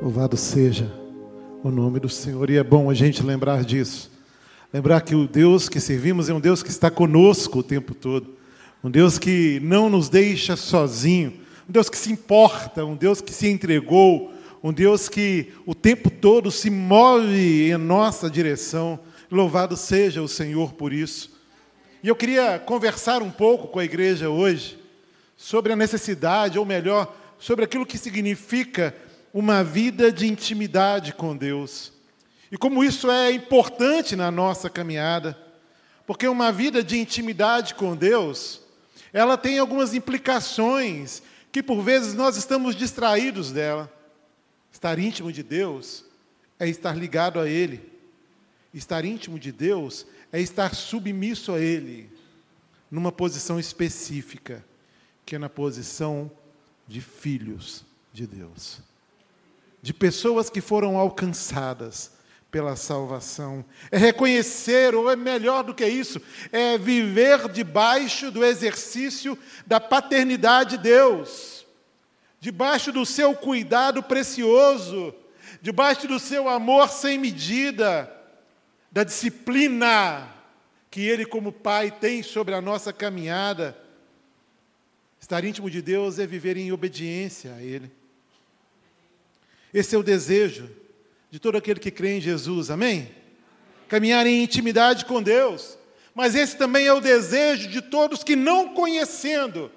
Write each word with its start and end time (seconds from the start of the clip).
Louvado 0.00 0.36
seja 0.36 0.88
o 1.64 1.72
nome 1.72 1.98
do 1.98 2.08
Senhor. 2.08 2.48
E 2.50 2.56
é 2.56 2.62
bom 2.62 2.88
a 2.88 2.94
gente 2.94 3.20
lembrar 3.20 3.64
disso. 3.64 4.12
Lembrar 4.72 5.00
que 5.00 5.12
o 5.12 5.26
Deus 5.26 5.68
que 5.68 5.80
servimos 5.80 6.28
é 6.28 6.32
um 6.32 6.38
Deus 6.38 6.62
que 6.62 6.70
está 6.70 6.88
conosco 6.88 7.58
o 7.58 7.62
tempo 7.64 7.96
todo. 7.96 8.36
Um 8.82 8.88
Deus 8.88 9.18
que 9.18 9.58
não 9.60 9.90
nos 9.90 10.08
deixa 10.08 10.54
sozinho. 10.54 11.40
Um 11.68 11.72
Deus 11.72 11.90
que 11.90 11.98
se 11.98 12.12
importa, 12.12 12.84
um 12.84 12.94
Deus 12.94 13.20
que 13.20 13.32
se 13.32 13.48
entregou, 13.48 14.32
um 14.62 14.72
Deus 14.72 15.08
que 15.08 15.52
o 15.66 15.74
tempo 15.74 16.10
todo 16.10 16.48
se 16.48 16.70
move 16.70 17.68
em 17.68 17.76
nossa 17.76 18.30
direção. 18.30 19.00
Louvado 19.28 19.76
seja 19.76 20.22
o 20.22 20.28
Senhor 20.28 20.74
por 20.74 20.92
isso. 20.92 21.36
E 22.04 22.08
eu 22.08 22.14
queria 22.14 22.60
conversar 22.60 23.20
um 23.20 23.32
pouco 23.32 23.66
com 23.66 23.80
a 23.80 23.84
igreja 23.84 24.30
hoje 24.30 24.78
sobre 25.36 25.72
a 25.72 25.76
necessidade, 25.76 26.56
ou 26.56 26.64
melhor, 26.64 27.16
sobre 27.36 27.64
aquilo 27.64 27.84
que 27.84 27.98
significa 27.98 28.94
uma 29.32 29.62
vida 29.62 30.10
de 30.10 30.26
intimidade 30.26 31.12
com 31.12 31.36
Deus. 31.36 31.92
E 32.50 32.56
como 32.56 32.82
isso 32.82 33.10
é 33.10 33.30
importante 33.30 34.16
na 34.16 34.30
nossa 34.30 34.70
caminhada, 34.70 35.38
porque 36.06 36.26
uma 36.26 36.50
vida 36.50 36.82
de 36.82 36.98
intimidade 36.98 37.74
com 37.74 37.94
Deus, 37.94 38.62
ela 39.12 39.36
tem 39.36 39.58
algumas 39.58 39.92
implicações 39.92 41.22
que 41.52 41.62
por 41.62 41.82
vezes 41.82 42.14
nós 42.14 42.36
estamos 42.36 42.74
distraídos 42.74 43.52
dela. 43.52 43.92
Estar 44.72 44.98
íntimo 44.98 45.30
de 45.30 45.42
Deus 45.42 46.04
é 46.58 46.68
estar 46.68 46.96
ligado 46.96 47.38
a 47.38 47.48
Ele. 47.48 47.80
Estar 48.72 49.04
íntimo 49.04 49.38
de 49.38 49.52
Deus 49.52 50.06
é 50.32 50.40
estar 50.40 50.74
submisso 50.74 51.52
a 51.52 51.60
Ele, 51.60 52.10
numa 52.90 53.12
posição 53.12 53.58
específica, 53.58 54.64
que 55.24 55.36
é 55.36 55.38
na 55.38 55.48
posição 55.48 56.30
de 56.86 57.00
filhos 57.00 57.84
de 58.12 58.26
Deus 58.26 58.87
de 59.80 59.94
pessoas 59.94 60.50
que 60.50 60.60
foram 60.60 60.96
alcançadas 60.96 62.12
pela 62.50 62.76
salvação. 62.76 63.64
É 63.90 63.98
reconhecer, 63.98 64.94
ou 64.94 65.10
é 65.10 65.16
melhor 65.16 65.62
do 65.62 65.74
que 65.74 65.86
isso, 65.86 66.20
é 66.50 66.78
viver 66.78 67.48
debaixo 67.48 68.30
do 68.30 68.44
exercício 68.44 69.38
da 69.66 69.80
paternidade 69.80 70.76
de 70.76 70.82
Deus, 70.84 71.66
debaixo 72.40 72.90
do 72.92 73.04
seu 73.04 73.34
cuidado 73.34 74.02
precioso, 74.02 75.14
debaixo 75.60 76.06
do 76.08 76.18
seu 76.18 76.48
amor 76.48 76.88
sem 76.88 77.18
medida, 77.18 78.12
da 78.90 79.04
disciplina 79.04 80.28
que 80.90 81.02
Ele, 81.02 81.26
como 81.26 81.52
Pai, 81.52 81.90
tem 81.90 82.22
sobre 82.22 82.54
a 82.54 82.60
nossa 82.60 82.92
caminhada. 82.92 83.76
Estar 85.20 85.44
íntimo 85.44 85.70
de 85.70 85.82
Deus 85.82 86.18
é 86.18 86.26
viver 86.26 86.56
em 86.56 86.72
obediência 86.72 87.54
a 87.54 87.62
Ele. 87.62 87.92
Esse 89.72 89.94
é 89.94 89.98
o 89.98 90.02
desejo 90.02 90.70
de 91.30 91.38
todo 91.38 91.58
aquele 91.58 91.80
que 91.80 91.90
crê 91.90 92.16
em 92.16 92.20
Jesus, 92.20 92.70
amém? 92.70 93.14
Caminhar 93.88 94.26
em 94.26 94.42
intimidade 94.42 95.04
com 95.04 95.22
Deus. 95.22 95.78
Mas 96.14 96.34
esse 96.34 96.56
também 96.56 96.86
é 96.86 96.92
o 96.92 97.00
desejo 97.00 97.68
de 97.68 97.80
todos 97.80 98.24
que 98.24 98.34
não 98.34 98.74
conhecendo, 98.74 99.70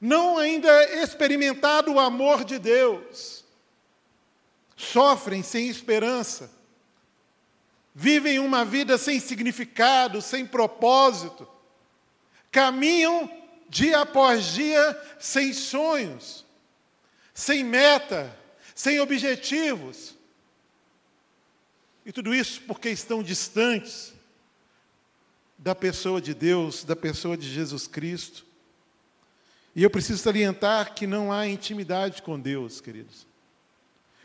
não 0.00 0.38
ainda 0.38 0.70
experimentado 1.02 1.92
o 1.92 1.98
amor 1.98 2.44
de 2.44 2.58
Deus, 2.58 3.44
sofrem 4.76 5.42
sem 5.42 5.68
esperança, 5.68 6.50
vivem 7.92 8.38
uma 8.38 8.64
vida 8.64 8.98
sem 8.98 9.18
significado, 9.18 10.22
sem 10.22 10.46
propósito, 10.46 11.48
caminham 12.52 13.28
dia 13.68 14.02
após 14.02 14.44
dia 14.44 15.02
sem 15.18 15.52
sonhos, 15.52 16.44
sem 17.34 17.64
meta, 17.64 18.32
sem 18.76 19.00
objetivos. 19.00 20.14
E 22.04 22.12
tudo 22.12 22.32
isso 22.32 22.60
porque 22.68 22.90
estão 22.90 23.22
distantes 23.22 24.12
da 25.58 25.74
pessoa 25.74 26.20
de 26.20 26.34
Deus, 26.34 26.84
da 26.84 26.94
pessoa 26.94 27.36
de 27.36 27.50
Jesus 27.50 27.88
Cristo. 27.88 28.44
E 29.74 29.82
eu 29.82 29.90
preciso 29.90 30.22
salientar 30.22 30.94
que 30.94 31.06
não 31.06 31.32
há 31.32 31.48
intimidade 31.48 32.22
com 32.22 32.38
Deus, 32.38 32.80
queridos, 32.80 33.26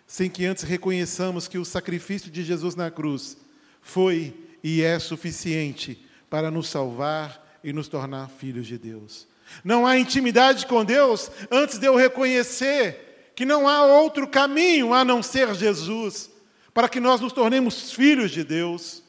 sem 0.06 0.30
que 0.30 0.46
antes 0.46 0.64
reconheçamos 0.64 1.48
que 1.48 1.58
o 1.58 1.66
sacrifício 1.66 2.30
de 2.30 2.44
Jesus 2.44 2.76
na 2.76 2.92
cruz 2.92 3.38
foi 3.82 4.36
e 4.62 4.82
é 4.82 5.00
suficiente 5.00 6.06
para 6.30 6.52
nos 6.52 6.68
salvar 6.68 7.60
e 7.64 7.72
nos 7.72 7.88
tornar 7.88 8.30
filhos 8.30 8.68
de 8.68 8.78
Deus. 8.78 9.28
Não 9.64 9.88
há 9.88 9.98
intimidade 9.98 10.66
com 10.68 10.84
Deus 10.84 11.32
antes 11.50 11.80
de 11.80 11.86
eu 11.86 11.96
reconhecer 11.96 13.11
que 13.36 13.46
não 13.46 13.68
há 13.68 13.86
outro 13.86 14.28
caminho 14.28 14.94
a 14.94 15.04
não 15.04 15.24
ser 15.24 15.54
Jesus, 15.56 16.30
para 16.74 16.90
que 16.90 17.00
nós 17.00 17.22
nos 17.22 17.34
tornemos 17.34 17.92
filhos 17.92 18.32
de 18.32 18.44
Deus, 18.44 19.04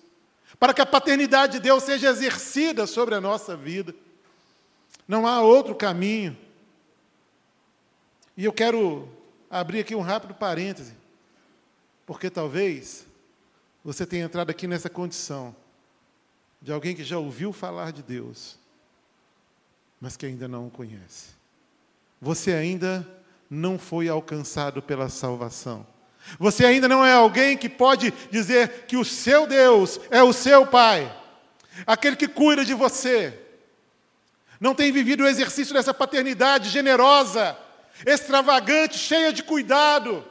para 0.58 0.72
que 0.72 0.80
a 0.80 0.86
paternidade 0.86 1.54
de 1.54 1.60
Deus 1.60 1.82
seja 1.82 2.08
exercida 2.10 2.86
sobre 2.86 3.14
a 3.14 3.20
nossa 3.20 3.56
vida. 3.56 3.94
Não 5.06 5.26
há 5.26 5.40
outro 5.40 5.74
caminho. 5.74 6.36
E 8.36 8.44
eu 8.44 8.52
quero 8.52 9.08
abrir 9.50 9.80
aqui 9.80 9.94
um 9.94 10.00
rápido 10.00 10.34
parêntese, 10.34 10.94
porque 12.06 12.30
talvez 12.30 13.06
você 13.84 14.06
tenha 14.06 14.24
entrado 14.24 14.50
aqui 14.50 14.66
nessa 14.66 14.88
condição 14.88 15.54
de 16.60 16.72
alguém 16.72 16.94
que 16.94 17.02
já 17.02 17.18
ouviu 17.18 17.52
falar 17.52 17.92
de 17.92 18.02
Deus, 18.02 18.56
mas 20.00 20.16
que 20.16 20.24
ainda 20.24 20.46
não 20.46 20.68
o 20.68 20.70
conhece. 20.70 21.30
Você 22.20 22.52
ainda 22.52 23.06
não 23.54 23.78
foi 23.78 24.08
alcançado 24.08 24.80
pela 24.80 25.10
salvação. 25.10 25.86
Você 26.38 26.64
ainda 26.64 26.88
não 26.88 27.04
é 27.04 27.12
alguém 27.12 27.54
que 27.54 27.68
pode 27.68 28.10
dizer 28.30 28.86
que 28.86 28.96
o 28.96 29.04
seu 29.04 29.46
Deus 29.46 30.00
é 30.10 30.22
o 30.22 30.32
seu 30.32 30.66
Pai, 30.66 31.14
aquele 31.86 32.16
que 32.16 32.26
cuida 32.26 32.64
de 32.64 32.72
você. 32.72 33.38
Não 34.58 34.74
tem 34.74 34.90
vivido 34.90 35.22
o 35.24 35.28
exercício 35.28 35.74
dessa 35.74 35.92
paternidade 35.92 36.70
generosa, 36.70 37.54
extravagante, 38.06 38.96
cheia 38.96 39.34
de 39.34 39.42
cuidado, 39.42 40.26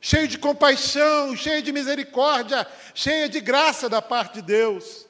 cheia 0.00 0.26
de 0.26 0.36
compaixão, 0.36 1.36
cheia 1.36 1.62
de 1.62 1.70
misericórdia, 1.70 2.66
cheia 2.92 3.28
de 3.28 3.40
graça 3.40 3.88
da 3.88 4.02
parte 4.02 4.34
de 4.34 4.42
Deus. 4.42 5.06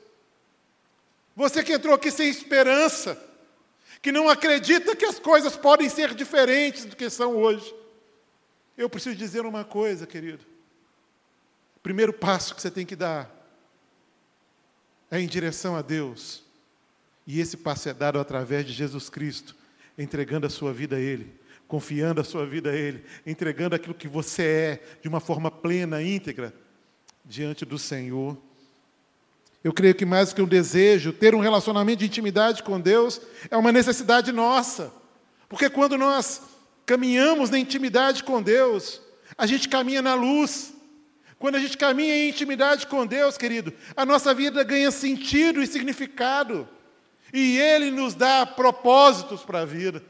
Você 1.34 1.62
que 1.64 1.72
entrou 1.72 1.94
aqui 1.94 2.10
sem 2.10 2.28
esperança, 2.28 3.18
que 4.04 4.12
não 4.12 4.28
acredita 4.28 4.94
que 4.94 5.06
as 5.06 5.18
coisas 5.18 5.56
podem 5.56 5.88
ser 5.88 6.14
diferentes 6.14 6.84
do 6.84 6.94
que 6.94 7.08
são 7.08 7.36
hoje. 7.38 7.74
Eu 8.76 8.90
preciso 8.90 9.16
dizer 9.16 9.46
uma 9.46 9.64
coisa, 9.64 10.06
querido. 10.06 10.44
O 11.74 11.80
primeiro 11.80 12.12
passo 12.12 12.54
que 12.54 12.60
você 12.60 12.70
tem 12.70 12.84
que 12.84 12.94
dar 12.94 13.34
é 15.10 15.18
em 15.18 15.26
direção 15.26 15.74
a 15.74 15.80
Deus. 15.80 16.44
E 17.26 17.40
esse 17.40 17.56
passo 17.56 17.88
é 17.88 17.94
dado 17.94 18.18
através 18.18 18.66
de 18.66 18.74
Jesus 18.74 19.08
Cristo, 19.08 19.56
entregando 19.96 20.46
a 20.46 20.50
sua 20.50 20.70
vida 20.70 20.96
a 20.96 21.00
Ele, 21.00 21.40
confiando 21.66 22.20
a 22.20 22.24
sua 22.24 22.44
vida 22.44 22.72
a 22.72 22.76
Ele, 22.76 23.02
entregando 23.24 23.74
aquilo 23.74 23.94
que 23.94 24.06
você 24.06 24.42
é 24.42 24.98
de 25.00 25.08
uma 25.08 25.18
forma 25.18 25.50
plena, 25.50 26.02
íntegra, 26.02 26.52
diante 27.24 27.64
do 27.64 27.78
Senhor. 27.78 28.36
Eu 29.64 29.72
creio 29.72 29.94
que 29.94 30.04
mais 30.04 30.28
do 30.28 30.34
que 30.34 30.42
um 30.42 30.46
desejo, 30.46 31.10
ter 31.10 31.34
um 31.34 31.40
relacionamento 31.40 32.00
de 32.00 32.04
intimidade 32.04 32.62
com 32.62 32.78
Deus 32.78 33.18
é 33.50 33.56
uma 33.56 33.72
necessidade 33.72 34.30
nossa. 34.30 34.92
Porque 35.48 35.70
quando 35.70 35.96
nós 35.96 36.42
caminhamos 36.84 37.48
na 37.48 37.58
intimidade 37.58 38.22
com 38.24 38.42
Deus, 38.42 39.00
a 39.38 39.46
gente 39.46 39.66
caminha 39.70 40.02
na 40.02 40.14
luz. 40.14 40.74
Quando 41.38 41.54
a 41.54 41.58
gente 41.58 41.78
caminha 41.78 42.14
em 42.14 42.28
intimidade 42.28 42.86
com 42.86 43.06
Deus, 43.06 43.38
querido, 43.38 43.72
a 43.96 44.04
nossa 44.04 44.34
vida 44.34 44.62
ganha 44.62 44.90
sentido 44.90 45.62
e 45.62 45.66
significado. 45.66 46.68
E 47.32 47.58
Ele 47.58 47.90
nos 47.90 48.14
dá 48.14 48.44
propósitos 48.44 49.42
para 49.42 49.60
a 49.60 49.64
vida. 49.64 50.04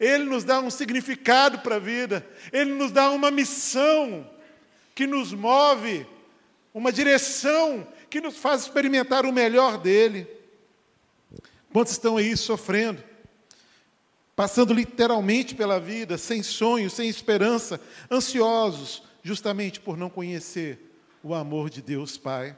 Ele 0.00 0.24
nos 0.24 0.42
dá 0.42 0.58
um 0.58 0.70
significado 0.70 1.60
para 1.60 1.76
a 1.76 1.80
vida. 1.80 2.26
Ele 2.52 2.72
nos 2.72 2.90
dá 2.90 3.08
uma 3.10 3.30
missão 3.30 4.28
que 4.96 5.06
nos 5.06 5.32
move, 5.32 6.04
uma 6.74 6.92
direção 6.92 7.86
que 8.10 8.20
nos 8.20 8.36
faz 8.36 8.62
experimentar 8.62 9.24
o 9.24 9.32
melhor 9.32 9.78
dele. 9.78 10.26
Quantos 11.72 11.92
estão 11.92 12.16
aí 12.16 12.36
sofrendo, 12.36 13.02
passando 14.34 14.74
literalmente 14.74 15.54
pela 15.54 15.78
vida, 15.78 16.18
sem 16.18 16.42
sonho, 16.42 16.90
sem 16.90 17.08
esperança, 17.08 17.80
ansiosos, 18.10 19.04
justamente 19.22 19.78
por 19.78 19.96
não 19.96 20.10
conhecer 20.10 20.92
o 21.22 21.32
amor 21.32 21.70
de 21.70 21.80
Deus 21.80 22.18
Pai? 22.18 22.56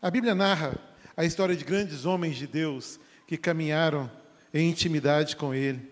A 0.00 0.10
Bíblia 0.10 0.34
narra 0.34 0.78
a 1.16 1.24
história 1.24 1.56
de 1.56 1.64
grandes 1.64 2.06
homens 2.06 2.36
de 2.36 2.46
Deus 2.46 3.00
que 3.26 3.36
caminharam 3.36 4.08
em 4.54 4.70
intimidade 4.70 5.34
com 5.34 5.52
Ele. 5.52 5.90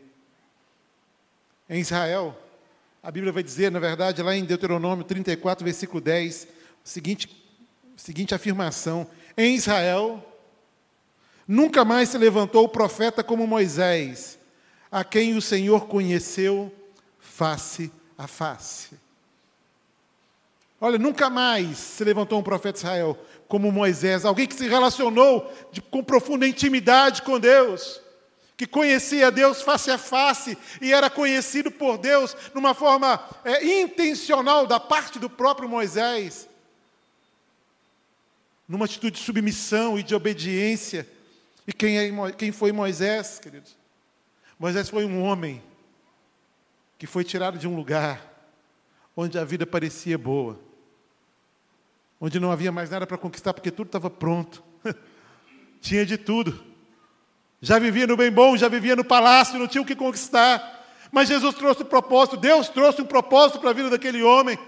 Em 1.68 1.80
Israel, 1.80 2.40
a 3.02 3.10
Bíblia 3.10 3.32
vai 3.32 3.42
dizer, 3.42 3.72
na 3.72 3.80
verdade, 3.80 4.22
lá 4.22 4.36
em 4.36 4.44
Deuteronômio 4.44 5.04
34, 5.04 5.64
versículo 5.64 6.00
10, 6.00 6.44
o 6.84 6.88
seguinte 6.88 7.45
seguinte 7.96 8.34
afirmação: 8.34 9.06
em 9.36 9.54
Israel 9.54 10.22
nunca 11.46 11.84
mais 11.84 12.10
se 12.10 12.18
levantou 12.18 12.64
o 12.64 12.68
profeta 12.68 13.22
como 13.22 13.46
Moisés, 13.46 14.38
a 14.90 15.04
quem 15.04 15.36
o 15.36 15.42
Senhor 15.42 15.86
conheceu 15.86 16.72
face 17.18 17.90
a 18.16 18.26
face. 18.26 18.96
Olha, 20.80 20.98
nunca 20.98 21.30
mais 21.30 21.78
se 21.78 22.04
levantou 22.04 22.38
um 22.38 22.42
profeta 22.42 22.74
de 22.74 22.78
Israel 22.78 23.18
como 23.48 23.72
Moisés, 23.72 24.24
alguém 24.24 24.46
que 24.46 24.54
se 24.54 24.68
relacionou 24.68 25.50
de, 25.72 25.80
com 25.80 26.04
profunda 26.04 26.46
intimidade 26.46 27.22
com 27.22 27.38
Deus, 27.38 28.00
que 28.56 28.66
conhecia 28.66 29.30
Deus 29.30 29.62
face 29.62 29.90
a 29.90 29.98
face 29.98 30.56
e 30.80 30.92
era 30.92 31.08
conhecido 31.08 31.70
por 31.70 31.98
Deus 31.98 32.36
numa 32.54 32.74
forma 32.74 33.22
é, 33.44 33.64
intencional 33.82 34.66
da 34.66 34.80
parte 34.80 35.18
do 35.18 35.30
próprio 35.30 35.68
Moisés, 35.68 36.48
numa 38.68 38.84
atitude 38.84 39.18
de 39.18 39.24
submissão 39.24 39.98
e 39.98 40.02
de 40.02 40.14
obediência. 40.14 41.08
E 41.66 41.72
quem, 41.72 41.98
é, 41.98 42.32
quem 42.32 42.52
foi 42.52 42.72
Moisés, 42.72 43.38
queridos? 43.38 43.76
Moisés 44.58 44.88
foi 44.88 45.04
um 45.04 45.22
homem 45.22 45.62
que 46.98 47.06
foi 47.06 47.24
tirado 47.24 47.58
de 47.58 47.68
um 47.68 47.76
lugar 47.76 48.34
onde 49.16 49.38
a 49.38 49.44
vida 49.44 49.66
parecia 49.66 50.16
boa, 50.16 50.58
onde 52.20 52.40
não 52.40 52.50
havia 52.50 52.72
mais 52.72 52.90
nada 52.90 53.06
para 53.06 53.18
conquistar, 53.18 53.52
porque 53.52 53.70
tudo 53.70 53.88
estava 53.88 54.10
pronto, 54.10 54.62
tinha 55.80 56.04
de 56.04 56.16
tudo. 56.16 56.64
Já 57.60 57.78
vivia 57.78 58.06
no 58.06 58.16
bem 58.16 58.30
bom, 58.30 58.56
já 58.56 58.68
vivia 58.68 58.96
no 58.96 59.04
palácio, 59.04 59.58
não 59.58 59.66
tinha 59.66 59.82
o 59.82 59.86
que 59.86 59.96
conquistar. 59.96 60.74
Mas 61.10 61.28
Jesus 61.28 61.54
trouxe 61.54 61.82
um 61.82 61.86
propósito, 61.86 62.36
Deus 62.36 62.68
trouxe 62.68 63.00
um 63.00 63.06
propósito 63.06 63.60
para 63.60 63.70
a 63.70 63.74
vida 63.74 63.90
daquele 63.90 64.22
homem. 64.22 64.58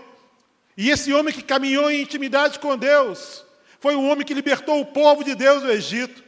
E 0.77 0.91
esse 0.91 1.13
homem 1.13 1.35
que 1.35 1.43
caminhou 1.43 1.91
em 1.91 2.03
intimidade 2.03 2.59
com 2.59 2.77
Deus, 2.77 3.45
foi 3.81 3.95
o 3.95 4.03
homem 4.03 4.27
que 4.27 4.35
libertou 4.35 4.81
o 4.81 4.87
povo 4.87 5.23
de 5.23 5.35
Deus 5.35 5.63
do 5.63 5.71
Egito. 5.71 6.25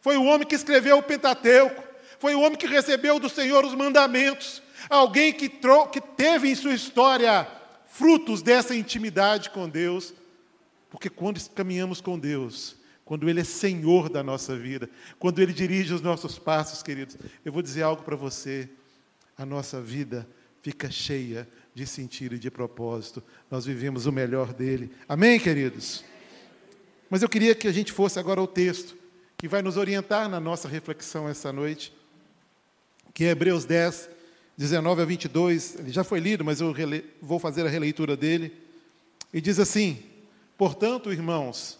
Foi 0.00 0.16
o 0.16 0.24
homem 0.24 0.46
que 0.46 0.54
escreveu 0.54 0.98
o 0.98 1.02
Pentateuco. 1.02 1.82
Foi 2.18 2.34
o 2.34 2.40
homem 2.40 2.56
que 2.56 2.66
recebeu 2.66 3.18
do 3.18 3.28
Senhor 3.28 3.64
os 3.64 3.74
mandamentos. 3.74 4.62
Alguém 4.88 5.32
que, 5.32 5.48
que 5.48 6.00
teve 6.16 6.48
em 6.48 6.54
sua 6.54 6.74
história 6.74 7.46
frutos 7.86 8.42
dessa 8.42 8.74
intimidade 8.74 9.50
com 9.50 9.68
Deus. 9.68 10.12
Porque 10.90 11.08
quando 11.08 11.40
caminhamos 11.50 12.00
com 12.00 12.18
Deus, 12.18 12.76
quando 13.04 13.28
Ele 13.28 13.40
é 13.40 13.44
Senhor 13.44 14.08
da 14.08 14.22
nossa 14.22 14.56
vida, 14.56 14.88
quando 15.18 15.40
Ele 15.40 15.52
dirige 15.52 15.94
os 15.94 16.00
nossos 16.00 16.38
passos, 16.38 16.82
queridos, 16.82 17.16
eu 17.44 17.52
vou 17.52 17.62
dizer 17.62 17.82
algo 17.82 18.02
para 18.02 18.16
você: 18.16 18.68
a 19.36 19.46
nossa 19.46 19.80
vida 19.80 20.26
fica 20.62 20.90
cheia 20.90 21.48
de 21.74 21.86
sentido 21.86 22.34
e 22.34 22.38
de 22.38 22.50
propósito. 22.50 23.22
Nós 23.50 23.66
vivemos 23.66 24.06
o 24.06 24.12
melhor 24.12 24.52
dele. 24.52 24.90
Amém, 25.08 25.38
queridos? 25.38 26.04
Mas 27.08 27.22
eu 27.22 27.28
queria 27.28 27.54
que 27.54 27.68
a 27.68 27.72
gente 27.72 27.92
fosse 27.92 28.18
agora 28.18 28.40
ao 28.40 28.46
texto 28.46 28.96
que 29.36 29.46
vai 29.46 29.62
nos 29.62 29.76
orientar 29.76 30.28
na 30.28 30.40
nossa 30.40 30.68
reflexão 30.68 31.28
essa 31.28 31.52
noite, 31.52 31.92
que 33.12 33.24
é 33.24 33.30
Hebreus 33.30 33.64
10, 33.64 34.08
19 34.56 35.02
a 35.02 35.04
22. 35.04 35.76
Ele 35.78 35.90
já 35.90 36.02
foi 36.02 36.20
lido, 36.20 36.44
mas 36.44 36.60
eu 36.60 36.74
vou 37.20 37.38
fazer 37.38 37.66
a 37.66 37.68
releitura 37.68 38.16
dele. 38.16 38.52
E 39.32 39.40
diz 39.40 39.58
assim: 39.58 40.02
Portanto, 40.56 41.12
irmãos, 41.12 41.78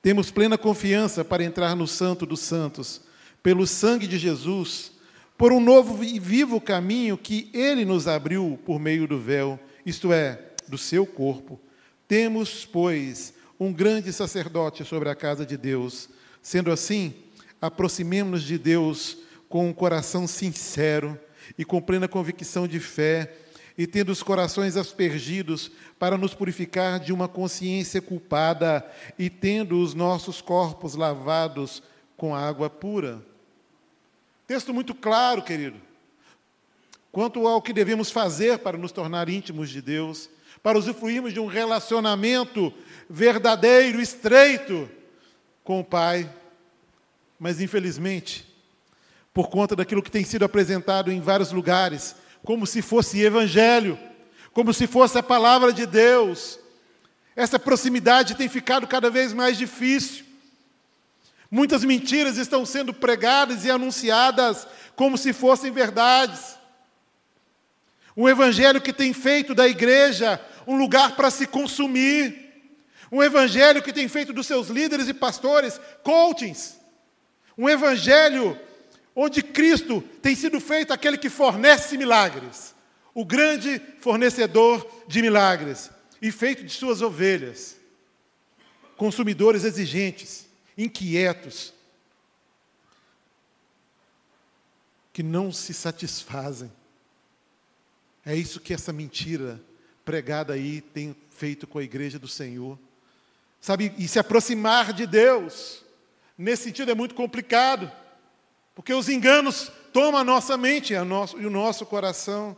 temos 0.00 0.30
plena 0.30 0.56
confiança 0.56 1.24
para 1.24 1.44
entrar 1.44 1.74
no 1.74 1.86
Santo 1.86 2.24
dos 2.24 2.40
Santos, 2.40 3.00
pelo 3.42 3.66
sangue 3.66 4.06
de 4.06 4.18
Jesus, 4.18 4.92
por 5.36 5.52
um 5.52 5.60
novo 5.60 6.02
e 6.04 6.18
vivo 6.18 6.60
caminho 6.60 7.18
que 7.18 7.50
ele 7.52 7.84
nos 7.84 8.06
abriu 8.06 8.58
por 8.64 8.78
meio 8.78 9.06
do 9.06 9.18
véu, 9.18 9.58
isto 9.84 10.12
é, 10.12 10.40
do 10.68 10.78
seu 10.78 11.04
corpo. 11.04 11.60
Temos, 12.06 12.64
pois, 12.64 13.34
um 13.64 13.72
grande 13.72 14.12
sacerdote 14.12 14.84
sobre 14.84 15.08
a 15.08 15.14
casa 15.14 15.46
de 15.46 15.56
Deus. 15.56 16.08
Sendo 16.42 16.72
assim, 16.72 17.14
aproximemos-nos 17.60 18.42
de 18.42 18.58
Deus 18.58 19.18
com 19.48 19.68
um 19.68 19.72
coração 19.72 20.26
sincero 20.26 21.18
e 21.56 21.64
com 21.64 21.80
plena 21.80 22.08
convicção 22.08 22.66
de 22.66 22.80
fé, 22.80 23.32
e 23.78 23.86
tendo 23.86 24.10
os 24.10 24.22
corações 24.22 24.76
aspergidos 24.76 25.70
para 25.98 26.18
nos 26.18 26.34
purificar 26.34 26.98
de 26.98 27.12
uma 27.12 27.28
consciência 27.28 28.02
culpada 28.02 28.84
e 29.18 29.30
tendo 29.30 29.80
os 29.80 29.94
nossos 29.94 30.42
corpos 30.42 30.94
lavados 30.94 31.82
com 32.16 32.34
água 32.34 32.68
pura. 32.68 33.22
Texto 34.46 34.74
muito 34.74 34.92
claro, 34.92 35.40
querido, 35.40 35.78
quanto 37.12 37.46
ao 37.46 37.62
que 37.62 37.72
devemos 37.72 38.10
fazer 38.10 38.58
para 38.58 38.76
nos 38.76 38.92
tornar 38.92 39.28
íntimos 39.28 39.70
de 39.70 39.80
Deus, 39.80 40.28
para 40.62 40.78
usufruirmos 40.78 41.32
de 41.32 41.40
um 41.40 41.46
relacionamento 41.46 42.72
verdadeiro, 43.12 44.00
estreito 44.00 44.90
com 45.62 45.80
o 45.80 45.84
Pai. 45.84 46.28
Mas, 47.38 47.60
infelizmente, 47.60 48.46
por 49.34 49.50
conta 49.50 49.76
daquilo 49.76 50.02
que 50.02 50.10
tem 50.10 50.24
sido 50.24 50.46
apresentado 50.46 51.12
em 51.12 51.20
vários 51.20 51.52
lugares, 51.52 52.16
como 52.42 52.66
se 52.66 52.80
fosse 52.80 53.20
evangelho, 53.20 53.98
como 54.54 54.72
se 54.72 54.86
fosse 54.86 55.18
a 55.18 55.22
palavra 55.22 55.74
de 55.74 55.84
Deus, 55.84 56.58
essa 57.36 57.58
proximidade 57.58 58.34
tem 58.34 58.48
ficado 58.48 58.86
cada 58.86 59.10
vez 59.10 59.34
mais 59.34 59.58
difícil. 59.58 60.24
Muitas 61.50 61.84
mentiras 61.84 62.38
estão 62.38 62.64
sendo 62.64 62.94
pregadas 62.94 63.66
e 63.66 63.70
anunciadas 63.70 64.66
como 64.96 65.18
se 65.18 65.34
fossem 65.34 65.70
verdades. 65.70 66.56
Um 68.16 68.26
evangelho 68.26 68.80
que 68.80 68.92
tem 68.92 69.12
feito 69.12 69.54
da 69.54 69.68
igreja 69.68 70.40
um 70.66 70.76
lugar 70.76 71.14
para 71.14 71.30
se 71.30 71.46
consumir. 71.46 72.41
Um 73.12 73.22
evangelho 73.22 73.82
que 73.82 73.92
tem 73.92 74.08
feito 74.08 74.32
dos 74.32 74.46
seus 74.46 74.68
líderes 74.68 75.06
e 75.06 75.12
pastores 75.12 75.78
coachings. 76.02 76.78
Um 77.58 77.68
evangelho 77.68 78.58
onde 79.14 79.42
Cristo 79.42 80.00
tem 80.22 80.34
sido 80.34 80.58
feito 80.58 80.94
aquele 80.94 81.18
que 81.18 81.28
fornece 81.28 81.98
milagres, 81.98 82.74
o 83.14 83.22
grande 83.22 83.78
fornecedor 84.00 84.90
de 85.06 85.20
milagres, 85.20 85.90
e 86.22 86.32
feito 86.32 86.64
de 86.64 86.72
suas 86.72 87.02
ovelhas, 87.02 87.76
consumidores 88.96 89.64
exigentes, 89.64 90.46
inquietos, 90.78 91.74
que 95.12 95.22
não 95.22 95.52
se 95.52 95.74
satisfazem. 95.74 96.72
É 98.24 98.34
isso 98.34 98.60
que 98.60 98.72
essa 98.72 98.92
mentira 98.92 99.60
pregada 100.02 100.54
aí 100.54 100.80
tem 100.80 101.14
feito 101.28 101.66
com 101.66 101.78
a 101.78 101.82
igreja 101.82 102.18
do 102.18 102.28
Senhor. 102.28 102.78
Sabe, 103.62 103.94
e 103.96 104.08
se 104.08 104.18
aproximar 104.18 104.92
de 104.92 105.06
Deus, 105.06 105.84
nesse 106.36 106.64
sentido 106.64 106.90
é 106.90 106.96
muito 106.96 107.14
complicado, 107.14 107.90
porque 108.74 108.92
os 108.92 109.08
enganos 109.08 109.70
tomam 109.92 110.20
a 110.20 110.24
nossa 110.24 110.56
mente 110.56 110.94
e 110.94 110.96
o 110.96 111.50
nosso 111.50 111.86
coração. 111.86 112.56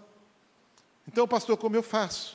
Então, 1.07 1.29
pastor, 1.29 1.59
como 1.59 1.77
eu 1.77 1.83
faço 1.83 2.35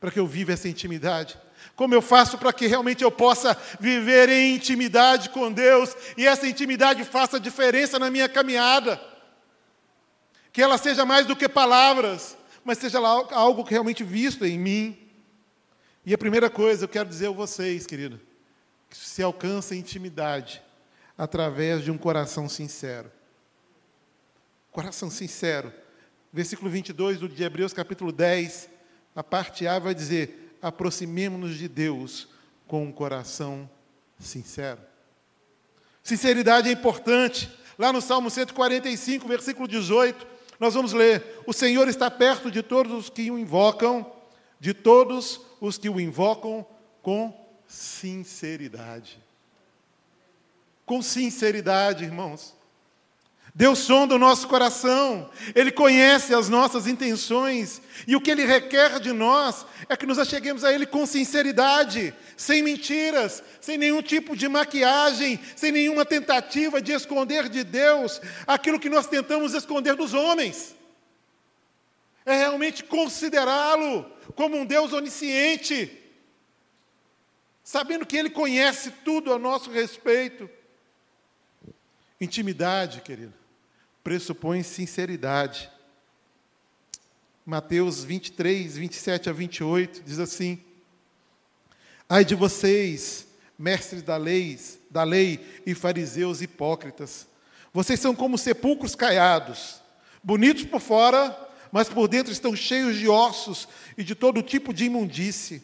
para 0.00 0.10
que 0.10 0.18
eu 0.18 0.26
viva 0.26 0.52
essa 0.52 0.68
intimidade? 0.68 1.38
Como 1.76 1.94
eu 1.94 2.02
faço 2.02 2.36
para 2.36 2.52
que 2.52 2.66
realmente 2.66 3.04
eu 3.04 3.12
possa 3.12 3.56
viver 3.78 4.28
em 4.28 4.56
intimidade 4.56 5.30
com 5.30 5.52
Deus 5.52 5.94
e 6.16 6.26
essa 6.26 6.48
intimidade 6.48 7.04
faça 7.04 7.38
diferença 7.38 7.96
na 7.96 8.10
minha 8.10 8.28
caminhada? 8.28 9.00
Que 10.52 10.60
ela 10.60 10.78
seja 10.78 11.06
mais 11.06 11.26
do 11.26 11.36
que 11.36 11.48
palavras, 11.48 12.36
mas 12.64 12.78
seja 12.78 12.98
algo 12.98 13.62
realmente 13.62 14.02
visto 14.02 14.44
em 14.44 14.58
mim. 14.58 14.98
E 16.04 16.12
a 16.12 16.18
primeira 16.18 16.50
coisa, 16.50 16.84
eu 16.84 16.88
quero 16.88 17.08
dizer 17.08 17.28
a 17.28 17.30
vocês, 17.30 17.86
querido, 17.86 18.20
que 18.90 18.96
se 18.96 19.22
alcança 19.22 19.76
intimidade 19.76 20.60
através 21.16 21.84
de 21.84 21.92
um 21.92 21.98
coração 21.98 22.48
sincero. 22.48 23.10
Coração 24.72 25.08
sincero. 25.08 25.72
Versículo 26.32 26.68
22 26.68 27.20
do 27.20 27.28
de 27.28 27.44
Hebreus, 27.44 27.72
capítulo 27.72 28.10
10, 28.10 28.68
a 29.14 29.22
parte 29.22 29.64
A 29.66 29.78
vai 29.78 29.94
dizer: 29.94 30.56
aproximemo-nos 30.60 31.56
de 31.56 31.68
Deus 31.68 32.28
com 32.66 32.82
um 32.84 32.92
coração 32.92 33.70
sincero. 34.18 34.80
Sinceridade 36.02 36.68
é 36.68 36.72
importante. 36.72 37.48
Lá 37.78 37.92
no 37.92 38.00
Salmo 38.00 38.28
145, 38.28 39.28
versículo 39.28 39.68
18, 39.68 40.26
nós 40.58 40.74
vamos 40.74 40.92
ler: 40.92 41.42
O 41.46 41.52
Senhor 41.52 41.86
está 41.86 42.10
perto 42.10 42.50
de 42.50 42.60
todos 42.60 42.92
os 42.92 43.08
que 43.08 43.30
o 43.30 43.38
invocam, 43.38 44.10
de 44.62 44.72
todos 44.72 45.40
os 45.60 45.76
que 45.76 45.88
o 45.88 46.00
invocam 46.00 46.64
com 47.02 47.36
sinceridade. 47.66 49.18
Com 50.86 51.02
sinceridade, 51.02 52.04
irmãos. 52.04 52.54
Deus 53.52 53.80
sonda 53.80 54.14
o 54.14 54.20
nosso 54.20 54.46
coração, 54.46 55.28
Ele 55.52 55.72
conhece 55.72 56.32
as 56.32 56.48
nossas 56.48 56.86
intenções, 56.86 57.82
e 58.06 58.14
o 58.14 58.20
que 58.20 58.30
Ele 58.30 58.44
requer 58.44 59.00
de 59.00 59.10
nós 59.12 59.66
é 59.88 59.96
que 59.96 60.06
nos 60.06 60.16
acheguemos 60.16 60.62
a 60.62 60.72
Ele 60.72 60.86
com 60.86 61.04
sinceridade, 61.06 62.14
sem 62.36 62.62
mentiras, 62.62 63.42
sem 63.60 63.76
nenhum 63.76 64.00
tipo 64.00 64.36
de 64.36 64.48
maquiagem, 64.48 65.40
sem 65.56 65.72
nenhuma 65.72 66.04
tentativa 66.04 66.80
de 66.80 66.92
esconder 66.92 67.48
de 67.48 67.64
Deus 67.64 68.20
aquilo 68.46 68.78
que 68.78 68.88
nós 68.88 69.08
tentamos 69.08 69.54
esconder 69.54 69.96
dos 69.96 70.14
homens. 70.14 70.76
É 72.24 72.36
realmente 72.36 72.84
considerá-lo 72.84 74.04
como 74.34 74.56
um 74.56 74.64
Deus 74.64 74.92
onisciente, 74.92 75.90
sabendo 77.64 78.06
que 78.06 78.16
Ele 78.16 78.30
conhece 78.30 78.90
tudo 79.04 79.32
a 79.32 79.38
nosso 79.38 79.70
respeito. 79.70 80.48
Intimidade, 82.20 83.00
querido, 83.00 83.34
pressupõe 84.04 84.62
sinceridade. 84.62 85.70
Mateus 87.44 88.04
23, 88.04 88.76
27 88.76 89.28
a 89.28 89.32
28, 89.32 90.02
diz 90.04 90.20
assim: 90.20 90.62
Ai 92.08 92.24
de 92.24 92.36
vocês, 92.36 93.26
mestres 93.58 94.02
da 94.02 94.16
lei, 94.16 94.58
da 94.88 95.02
lei 95.02 95.44
e 95.66 95.74
fariseus 95.74 96.40
hipócritas, 96.40 97.26
vocês 97.72 97.98
são 97.98 98.14
como 98.14 98.38
sepulcros 98.38 98.94
caiados, 98.94 99.80
bonitos 100.22 100.64
por 100.64 100.80
fora, 100.80 101.36
mas 101.72 101.88
por 101.88 102.06
dentro 102.06 102.30
estão 102.30 102.54
cheios 102.54 102.98
de 102.98 103.08
ossos 103.08 103.66
e 103.96 104.04
de 104.04 104.14
todo 104.14 104.42
tipo 104.42 104.74
de 104.74 104.84
imundície. 104.84 105.62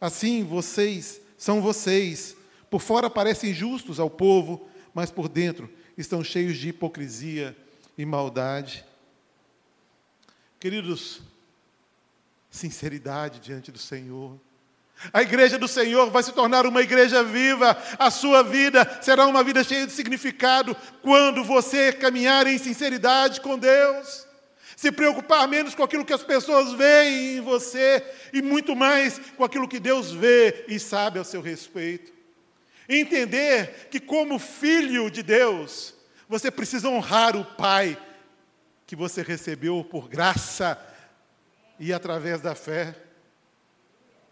Assim, 0.00 0.42
vocês 0.42 1.20
são 1.36 1.60
vocês, 1.60 2.34
por 2.70 2.80
fora 2.80 3.10
parecem 3.10 3.52
justos 3.52 4.00
ao 4.00 4.08
povo, 4.08 4.66
mas 4.94 5.10
por 5.10 5.28
dentro 5.28 5.70
estão 5.96 6.24
cheios 6.24 6.56
de 6.56 6.70
hipocrisia 6.70 7.54
e 7.98 8.06
maldade. 8.06 8.82
Queridos, 10.58 11.20
sinceridade 12.50 13.40
diante 13.40 13.70
do 13.70 13.78
Senhor. 13.78 14.40
A 15.12 15.20
igreja 15.20 15.58
do 15.58 15.68
Senhor 15.68 16.10
vai 16.10 16.22
se 16.22 16.32
tornar 16.32 16.66
uma 16.66 16.80
igreja 16.80 17.22
viva. 17.22 17.76
A 17.98 18.10
sua 18.10 18.42
vida 18.42 18.98
será 19.02 19.26
uma 19.26 19.44
vida 19.44 19.62
cheia 19.62 19.86
de 19.86 19.92
significado 19.92 20.74
quando 21.02 21.44
você 21.44 21.92
caminhar 21.92 22.46
em 22.46 22.56
sinceridade 22.56 23.40
com 23.42 23.58
Deus. 23.58 24.23
Se 24.76 24.90
preocupar 24.90 25.46
menos 25.46 25.74
com 25.74 25.82
aquilo 25.82 26.04
que 26.04 26.12
as 26.12 26.22
pessoas 26.22 26.72
veem 26.72 27.36
em 27.36 27.40
você 27.40 28.04
e 28.32 28.42
muito 28.42 28.74
mais 28.74 29.20
com 29.36 29.44
aquilo 29.44 29.68
que 29.68 29.78
Deus 29.78 30.12
vê 30.12 30.64
e 30.68 30.78
sabe 30.78 31.18
ao 31.18 31.24
seu 31.24 31.40
respeito. 31.40 32.12
Entender 32.88 33.88
que, 33.90 34.00
como 34.00 34.38
filho 34.38 35.10
de 35.10 35.22
Deus, 35.22 35.94
você 36.28 36.50
precisa 36.50 36.88
honrar 36.88 37.36
o 37.36 37.44
Pai 37.44 37.96
que 38.86 38.94
você 38.94 39.22
recebeu 39.22 39.82
por 39.84 40.08
graça 40.08 40.78
e 41.78 41.92
através 41.92 42.40
da 42.40 42.54
fé. 42.54 42.94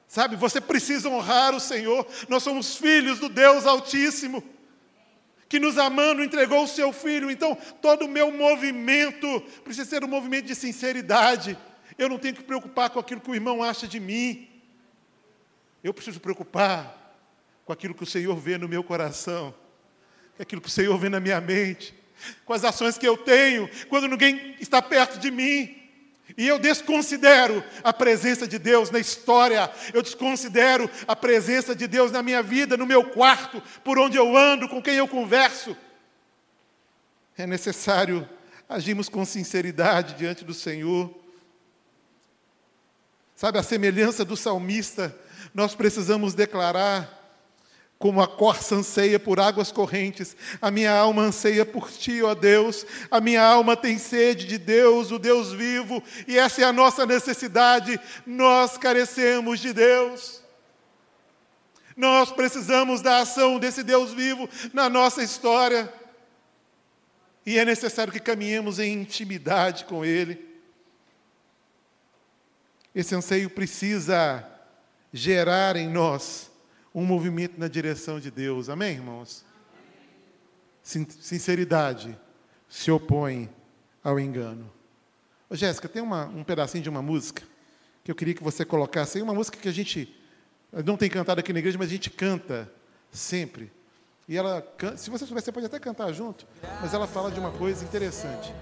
Sabe, 0.07 0.37
você 0.37 0.61
precisa 0.61 1.09
honrar 1.09 1.55
o 1.55 1.61
Senhor. 1.61 2.07
Nós 2.29 2.43
somos 2.43 2.77
filhos 2.77 3.19
do 3.19 3.31
Deus 3.31 3.65
Altíssimo, 3.65 4.45
que 5.53 5.61
nos 5.61 5.77
amando 5.77 6.25
entregou 6.25 6.65
o 6.65 6.67
seu 6.67 6.95
filho. 6.95 7.31
Então, 7.31 7.55
todo 7.83 8.07
o 8.07 8.09
meu 8.09 8.33
movimento 8.33 9.39
precisa 9.63 9.87
ser 9.87 10.03
um 10.03 10.09
movimento 10.09 10.47
de 10.47 10.55
sinceridade. 10.55 11.59
Eu 11.99 12.09
não 12.09 12.17
tenho 12.17 12.35
que 12.35 12.43
preocupar 12.43 12.89
com 12.89 12.99
aquilo 12.99 13.21
que 13.21 13.31
o 13.31 13.35
irmão 13.35 13.63
acha 13.63 13.87
de 13.87 14.01
mim. 14.01 14.49
Eu 15.85 15.93
preciso 15.93 16.21
preocupar 16.21 17.21
com 17.67 17.73
aquilo 17.75 17.93
que 17.93 18.03
o 18.03 18.07
Senhor 18.07 18.35
vê 18.35 18.57
no 18.57 18.67
meu 18.67 18.83
coração, 18.83 19.55
com 20.39 20.43
aquilo 20.43 20.63
que 20.63 20.69
o 20.69 20.71
Senhor 20.71 20.97
vê 20.97 21.11
na 21.11 21.21
minha 21.21 21.39
mente 21.39 21.95
com 22.47 22.53
as 22.53 22.65
ações 22.65 22.97
que 22.97 23.07
eu 23.07 23.17
tenho, 23.17 23.69
quando 23.89 24.07
ninguém 24.07 24.55
está 24.61 24.81
perto 24.81 25.19
de 25.19 25.31
mim. 25.31 25.82
E 26.37 26.47
eu 26.47 26.59
desconsidero 26.59 27.63
a 27.83 27.93
presença 27.93 28.47
de 28.47 28.59
Deus 28.59 28.91
na 28.91 28.99
história, 28.99 29.71
eu 29.93 30.03
desconsidero 30.03 30.89
a 31.07 31.15
presença 31.15 31.75
de 31.75 31.87
Deus 31.87 32.11
na 32.11 32.23
minha 32.23 32.43
vida, 32.43 32.77
no 32.77 32.87
meu 32.87 33.05
quarto, 33.11 33.63
por 33.85 33.99
onde 33.99 34.17
eu 34.17 34.37
ando, 34.37 34.69
com 34.69 34.83
quem 34.83 34.95
eu 34.95 35.09
converso. 35.09 35.77
É 37.37 37.47
necessário 37.47 38.29
agirmos 38.69 39.09
com 39.09 39.25
sinceridade 39.25 40.15
diante 40.15 40.45
do 40.45 40.55
Senhor. 40.55 41.13
Sabe, 43.35 43.59
a 43.59 43.63
semelhança 43.63 44.25
do 44.25 44.37
salmista, 44.37 45.15
nós 45.53 45.75
precisamos 45.75 46.33
declarar 46.33 47.22
como 48.03 48.21
a 48.21 48.27
corça 48.27 48.75
anseia 48.75 49.17
por 49.21 49.39
águas 49.39 49.71
correntes, 49.71 50.37
a 50.61 50.73
minha 50.73 50.93
alma 50.93 51.23
anseia 51.23 51.65
por 51.65 51.89
ti, 51.89 52.21
ó 52.21 52.35
Deus. 52.35 52.85
A 53.09 53.21
minha 53.21 53.41
alma 53.41 53.77
tem 53.77 53.97
sede 53.97 54.45
de 54.45 54.59
Deus, 54.59 55.13
o 55.13 55.21
Deus 55.21 55.53
vivo, 55.53 56.03
e 56.27 56.37
essa 56.37 56.63
é 56.63 56.65
a 56.65 56.73
nossa 56.73 57.07
necessidade. 57.07 58.01
Nós 58.27 58.77
carecemos 58.77 59.61
de 59.61 59.73
Deus. 59.73 60.43
Nós 61.97 62.33
precisamos 62.33 63.03
da 63.03 63.21
ação 63.21 63.61
desse 63.61 63.85
Deus 63.85 64.13
vivo 64.13 64.49
na 64.73 64.89
nossa 64.89 65.23
história. 65.23 65.89
E 67.47 67.57
é 67.57 67.65
necessário 67.65 68.13
que 68.13 68.19
caminhemos 68.19 68.81
em 68.81 68.95
intimidade 68.95 69.85
com 69.85 70.05
Ele. 70.05 70.45
Esse 72.93 73.15
anseio 73.15 73.49
precisa 73.49 74.45
gerar 75.13 75.77
em 75.77 75.89
nós 75.89 76.51
um 76.95 77.05
movimento 77.05 77.59
na 77.59 77.69
direção 77.69 78.21
de 78.21 78.31
Deus. 78.31 78.69
Amém, 78.69 78.93
irmãos? 78.93 79.45
Sinceridade 80.83 82.19
se 82.69 82.91
opõe 82.91 83.49
ao 84.03 84.19
engano. 84.19 84.71
Ô, 85.49 85.55
Jéssica, 85.55 85.89
tem 85.89 86.03
uma, 86.03 86.27
um 86.27 86.43
pedacinho 86.43 86.83
de 86.83 86.89
uma 86.89 87.03
música 87.03 87.43
que 88.03 88.11
eu 88.11 88.15
queria 88.15 88.35
que 88.35 88.43
você 88.43 88.65
colocasse 88.65 89.19
aí, 89.19 89.23
uma 89.23 89.35
música 89.35 89.59
que 89.59 89.69
a 89.69 89.73
gente 89.73 90.13
não 90.85 90.97
tem 90.97 91.09
cantado 91.09 91.41
aqui 91.41 91.53
na 91.53 91.59
igreja, 91.59 91.79
mas 91.79 91.89
a 91.89 91.93
gente 91.93 92.11
canta 92.11 92.71
sempre. 93.11 93.71
E 94.29 94.37
ela, 94.37 94.67
se 94.97 95.11
você 95.11 95.27
souber, 95.27 95.43
você 95.43 95.53
pode 95.53 95.67
até 95.67 95.79
cantar 95.79 96.13
junto, 96.13 96.47
mas 96.81 96.95
ela 96.95 97.07
fala 97.07 97.31
de 97.31 97.39
uma 97.39 97.51
coisa 97.53 97.85
interessante. 97.85 98.53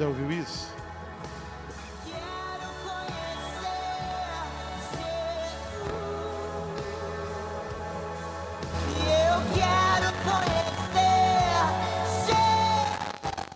Já 0.00 0.08
ouviu 0.08 0.32
isso? 0.32 0.66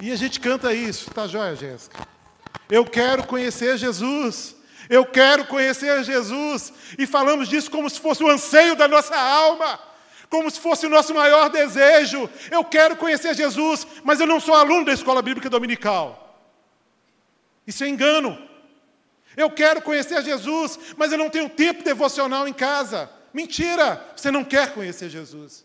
E 0.02 0.12
a 0.12 0.16
gente 0.16 0.38
canta 0.38 0.74
isso, 0.74 1.10
tá 1.10 1.26
joia, 1.26 1.56
Jéssica? 1.56 2.06
Eu 2.68 2.84
quero 2.84 3.26
conhecer 3.26 3.78
Jesus. 3.78 4.54
Eu 4.90 5.06
quero 5.06 5.46
conhecer 5.46 6.04
Jesus. 6.04 6.74
E 6.98 7.06
falamos 7.06 7.48
disso 7.48 7.70
como 7.70 7.88
se 7.88 7.98
fosse 7.98 8.22
o 8.22 8.28
anseio 8.28 8.76
da 8.76 8.86
nossa 8.86 9.16
alma, 9.16 9.80
como 10.28 10.50
se 10.50 10.60
fosse 10.60 10.84
o 10.84 10.90
nosso 10.90 11.14
maior 11.14 11.48
desejo. 11.48 12.28
Eu 12.50 12.62
quero 12.62 12.96
conhecer 12.96 13.34
Jesus, 13.34 13.86
mas 14.04 14.20
eu 14.20 14.26
não 14.26 14.38
sou 14.38 14.54
aluno 14.54 14.84
da 14.84 14.92
escola 14.92 15.22
bíblica 15.22 15.48
dominical. 15.48 16.23
Isso 17.66 17.84
é 17.84 17.88
engano. 17.88 18.38
Eu 19.36 19.50
quero 19.50 19.82
conhecer 19.82 20.22
Jesus, 20.22 20.78
mas 20.96 21.10
eu 21.10 21.18
não 21.18 21.30
tenho 21.30 21.48
tempo 21.48 21.82
devocional 21.82 22.46
em 22.46 22.52
casa. 22.52 23.10
Mentira! 23.32 24.12
Você 24.16 24.30
não 24.30 24.44
quer 24.44 24.72
conhecer 24.72 25.08
Jesus. 25.08 25.64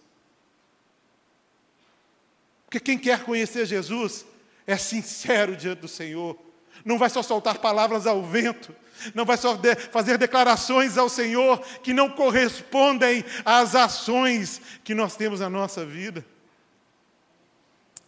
Porque 2.65 2.79
quem 2.79 2.97
quer 2.97 3.23
conhecer 3.23 3.65
Jesus 3.65 4.25
é 4.65 4.77
sincero 4.77 5.55
diante 5.55 5.79
do 5.79 5.87
Senhor. 5.87 6.37
Não 6.85 6.97
vai 6.97 7.09
só 7.09 7.21
soltar 7.21 7.57
palavras 7.57 8.07
ao 8.07 8.23
vento, 8.23 8.73
não 9.13 9.25
vai 9.25 9.37
só 9.37 9.55
de 9.55 9.75
fazer 9.75 10.17
declarações 10.17 10.97
ao 10.97 11.09
Senhor 11.09 11.59
que 11.83 11.93
não 11.93 12.09
correspondem 12.09 13.25
às 13.43 13.75
ações 13.75 14.61
que 14.83 14.93
nós 14.93 15.15
temos 15.15 15.39
na 15.39 15.49
nossa 15.49 15.85
vida. 15.85 16.25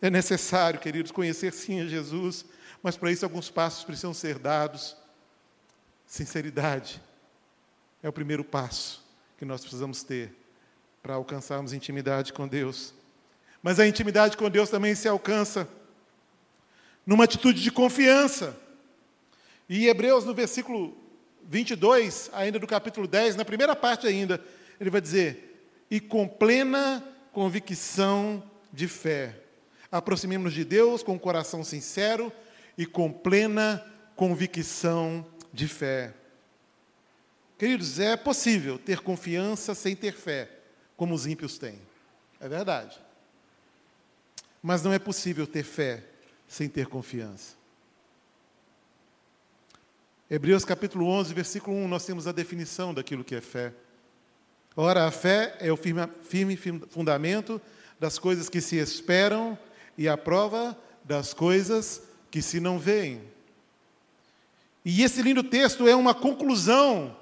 É 0.01 0.09
necessário, 0.09 0.79
queridos, 0.79 1.11
conhecer 1.11 1.53
sim 1.53 1.81
a 1.81 1.85
Jesus, 1.85 2.45
mas 2.83 2.97
para 2.97 3.11
isso 3.11 3.25
alguns 3.25 3.49
passos 3.49 3.83
precisam 3.83 4.13
ser 4.13 4.39
dados. 4.39 4.95
Sinceridade 6.05 7.01
é 8.01 8.09
o 8.09 8.13
primeiro 8.13 8.43
passo 8.43 9.03
que 9.37 9.45
nós 9.45 9.61
precisamos 9.61 10.03
ter 10.03 10.33
para 11.01 11.15
alcançarmos 11.15 11.73
intimidade 11.73 12.33
com 12.33 12.47
Deus. 12.47 12.93
Mas 13.61 13.79
a 13.79 13.87
intimidade 13.87 14.35
com 14.35 14.49
Deus 14.49 14.69
também 14.69 14.95
se 14.95 15.07
alcança 15.07 15.67
numa 17.05 17.23
atitude 17.23 17.61
de 17.61 17.71
confiança. 17.71 18.57
E 19.69 19.87
Hebreus, 19.87 20.25
no 20.25 20.33
versículo 20.33 20.97
22, 21.43 22.29
ainda 22.33 22.59
do 22.59 22.67
capítulo 22.67 23.07
10, 23.07 23.35
na 23.35 23.45
primeira 23.45 23.75
parte 23.75 24.07
ainda, 24.07 24.43
ele 24.79 24.89
vai 24.89 25.01
dizer: 25.01 25.65
E 25.89 25.99
com 25.99 26.27
plena 26.27 27.03
convicção 27.31 28.43
de 28.73 28.87
fé, 28.87 29.35
aproximemos-nos 29.91 30.53
de 30.53 30.65
Deus 30.65 31.03
com 31.03 31.13
um 31.13 31.19
coração 31.19 31.63
sincero 31.63 32.31
e 32.77 32.85
com 32.85 33.11
plena 33.11 33.85
convicção 34.15 35.25
de 35.53 35.67
fé. 35.67 36.13
Queridos, 37.57 37.99
é 37.99 38.17
possível 38.17 38.79
ter 38.79 39.01
confiança 39.01 39.75
sem 39.75 39.95
ter 39.95 40.13
fé, 40.13 40.49
como 40.97 41.13
os 41.13 41.27
ímpios 41.27 41.57
têm. 41.57 41.79
É 42.39 42.47
verdade. 42.47 42.99
Mas 44.63 44.81
não 44.83 44.93
é 44.93 44.99
possível 44.99 45.45
ter 45.45 45.63
fé 45.63 46.03
sem 46.47 46.67
ter 46.67 46.87
confiança. 46.87 47.55
Hebreus 50.29 50.63
capítulo 50.63 51.07
11, 51.07 51.33
versículo 51.33 51.75
1, 51.77 51.87
nós 51.87 52.05
temos 52.05 52.25
a 52.25 52.31
definição 52.31 52.93
daquilo 52.93 53.23
que 53.23 53.35
é 53.35 53.41
fé. 53.41 53.73
Ora, 54.75 55.05
a 55.05 55.11
fé 55.11 55.57
é 55.59 55.71
o 55.71 55.77
firme, 55.77 56.07
firme 56.23 56.57
fundamento 56.89 57.61
das 57.99 58.17
coisas 58.17 58.47
que 58.47 58.61
se 58.61 58.77
esperam 58.77 59.59
e 59.97 60.07
a 60.07 60.17
prova 60.17 60.77
das 61.03 61.33
coisas 61.33 62.01
que 62.31 62.41
se 62.41 62.59
não 62.59 62.79
veem. 62.79 63.21
E 64.83 65.03
esse 65.03 65.21
lindo 65.21 65.43
texto 65.43 65.87
é 65.87 65.95
uma 65.95 66.15
conclusão 66.15 67.15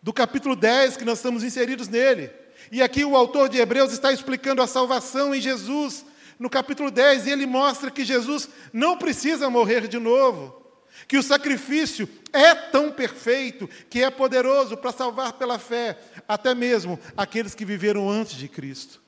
do 0.00 0.12
capítulo 0.12 0.54
10 0.54 0.96
que 0.96 1.04
nós 1.04 1.18
estamos 1.18 1.42
inseridos 1.42 1.88
nele. 1.88 2.30
E 2.70 2.82
aqui 2.82 3.04
o 3.04 3.16
autor 3.16 3.48
de 3.48 3.58
Hebreus 3.58 3.92
está 3.92 4.12
explicando 4.12 4.62
a 4.62 4.66
salvação 4.66 5.34
em 5.34 5.40
Jesus, 5.40 6.04
no 6.38 6.48
capítulo 6.48 6.90
10, 6.90 7.26
e 7.26 7.30
ele 7.30 7.46
mostra 7.46 7.90
que 7.90 8.04
Jesus 8.04 8.48
não 8.72 8.96
precisa 8.96 9.50
morrer 9.50 9.86
de 9.86 9.98
novo, 9.98 10.62
que 11.06 11.18
o 11.18 11.22
sacrifício 11.22 12.08
é 12.32 12.54
tão 12.54 12.90
perfeito 12.90 13.68
que 13.90 14.02
é 14.02 14.10
poderoso 14.10 14.76
para 14.76 14.92
salvar 14.92 15.34
pela 15.34 15.58
fé, 15.58 15.98
até 16.26 16.54
mesmo 16.54 16.98
aqueles 17.16 17.54
que 17.54 17.64
viveram 17.64 18.08
antes 18.08 18.34
de 18.34 18.48
Cristo. 18.48 19.03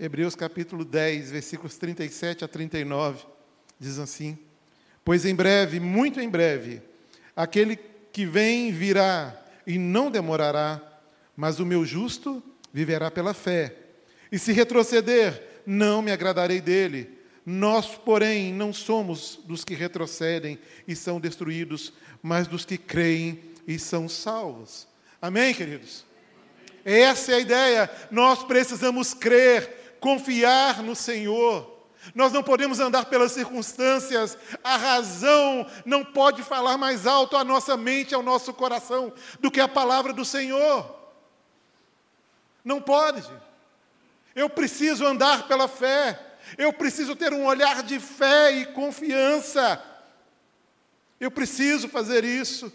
Hebreus 0.00 0.36
capítulo 0.36 0.84
10, 0.84 1.32
versículos 1.32 1.76
37 1.76 2.44
a 2.44 2.48
39, 2.48 3.26
diz 3.80 3.98
assim: 3.98 4.38
Pois 5.04 5.24
em 5.24 5.34
breve, 5.34 5.80
muito 5.80 6.20
em 6.20 6.28
breve, 6.28 6.80
aquele 7.34 7.76
que 8.12 8.24
vem 8.24 8.70
virá 8.70 9.36
e 9.66 9.76
não 9.76 10.08
demorará, 10.08 10.80
mas 11.36 11.58
o 11.58 11.66
meu 11.66 11.84
justo 11.84 12.40
viverá 12.72 13.10
pela 13.10 13.34
fé. 13.34 13.74
E 14.30 14.38
se 14.38 14.52
retroceder, 14.52 15.42
não 15.66 16.00
me 16.00 16.12
agradarei 16.12 16.60
dele. 16.60 17.18
Nós, 17.44 17.96
porém, 17.96 18.52
não 18.52 18.72
somos 18.72 19.40
dos 19.46 19.64
que 19.64 19.74
retrocedem 19.74 20.60
e 20.86 20.94
são 20.94 21.18
destruídos, 21.18 21.92
mas 22.22 22.46
dos 22.46 22.64
que 22.64 22.78
creem 22.78 23.42
e 23.66 23.80
são 23.80 24.08
salvos. 24.08 24.86
Amém, 25.20 25.52
queridos? 25.52 26.04
Essa 26.84 27.32
é 27.32 27.34
a 27.34 27.40
ideia. 27.40 27.90
Nós 28.12 28.44
precisamos 28.44 29.12
crer 29.12 29.77
confiar 30.00 30.82
no 30.82 30.94
Senhor. 30.94 31.78
Nós 32.14 32.32
não 32.32 32.42
podemos 32.42 32.80
andar 32.80 33.06
pelas 33.06 33.32
circunstâncias, 33.32 34.38
a 34.62 34.76
razão 34.76 35.66
não 35.84 36.04
pode 36.04 36.42
falar 36.42 36.78
mais 36.78 37.06
alto 37.06 37.36
à 37.36 37.44
nossa 37.44 37.76
mente, 37.76 38.14
ao 38.14 38.22
nosso 38.22 38.52
coração, 38.52 39.12
do 39.40 39.50
que 39.50 39.60
a 39.60 39.68
palavra 39.68 40.12
do 40.12 40.24
Senhor. 40.24 40.96
Não 42.64 42.80
pode. 42.80 43.28
Eu 44.34 44.48
preciso 44.48 45.04
andar 45.04 45.48
pela 45.48 45.68
fé, 45.68 46.18
eu 46.56 46.72
preciso 46.72 47.16
ter 47.16 47.32
um 47.32 47.44
olhar 47.44 47.82
de 47.82 47.98
fé 47.98 48.52
e 48.52 48.66
confiança. 48.66 49.82
Eu 51.20 51.30
preciso 51.30 51.88
fazer 51.88 52.24
isso. 52.24 52.72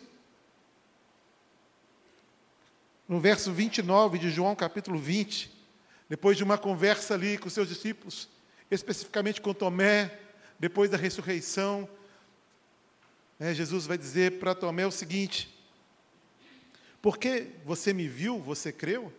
No 3.07 3.19
verso 3.19 3.51
29 3.51 4.17
de 4.17 4.29
João, 4.29 4.55
capítulo 4.55 4.97
20, 4.97 5.52
depois 6.13 6.37
de 6.37 6.43
uma 6.43 6.59
conversa 6.59 7.15
ali 7.15 7.39
com 7.39 7.49
seus 7.49 7.67
discípulos, 7.67 8.29
especificamente 8.69 9.41
com 9.41 9.51
Tomé, 9.51 10.19
depois 10.59 10.87
da 10.87 10.95
ressurreição, 10.95 11.89
né, 13.39 13.51
Jesus 13.51 13.87
vai 13.87 13.97
dizer 13.97 14.37
para 14.37 14.53
Tomé 14.53 14.85
o 14.85 14.91
seguinte: 14.91 15.51
Porque 17.01 17.47
você 17.65 17.93
me 17.93 18.07
viu, 18.07 18.37
você 18.37 18.71
creu? 18.71 19.11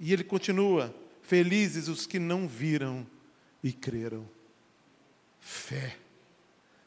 E 0.00 0.14
ele 0.14 0.24
continua: 0.24 0.94
Felizes 1.20 1.86
os 1.88 2.06
que 2.06 2.18
não 2.18 2.48
viram 2.48 3.06
e 3.62 3.70
creram. 3.70 4.26
Fé, 5.42 5.98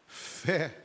fé, 0.07 0.75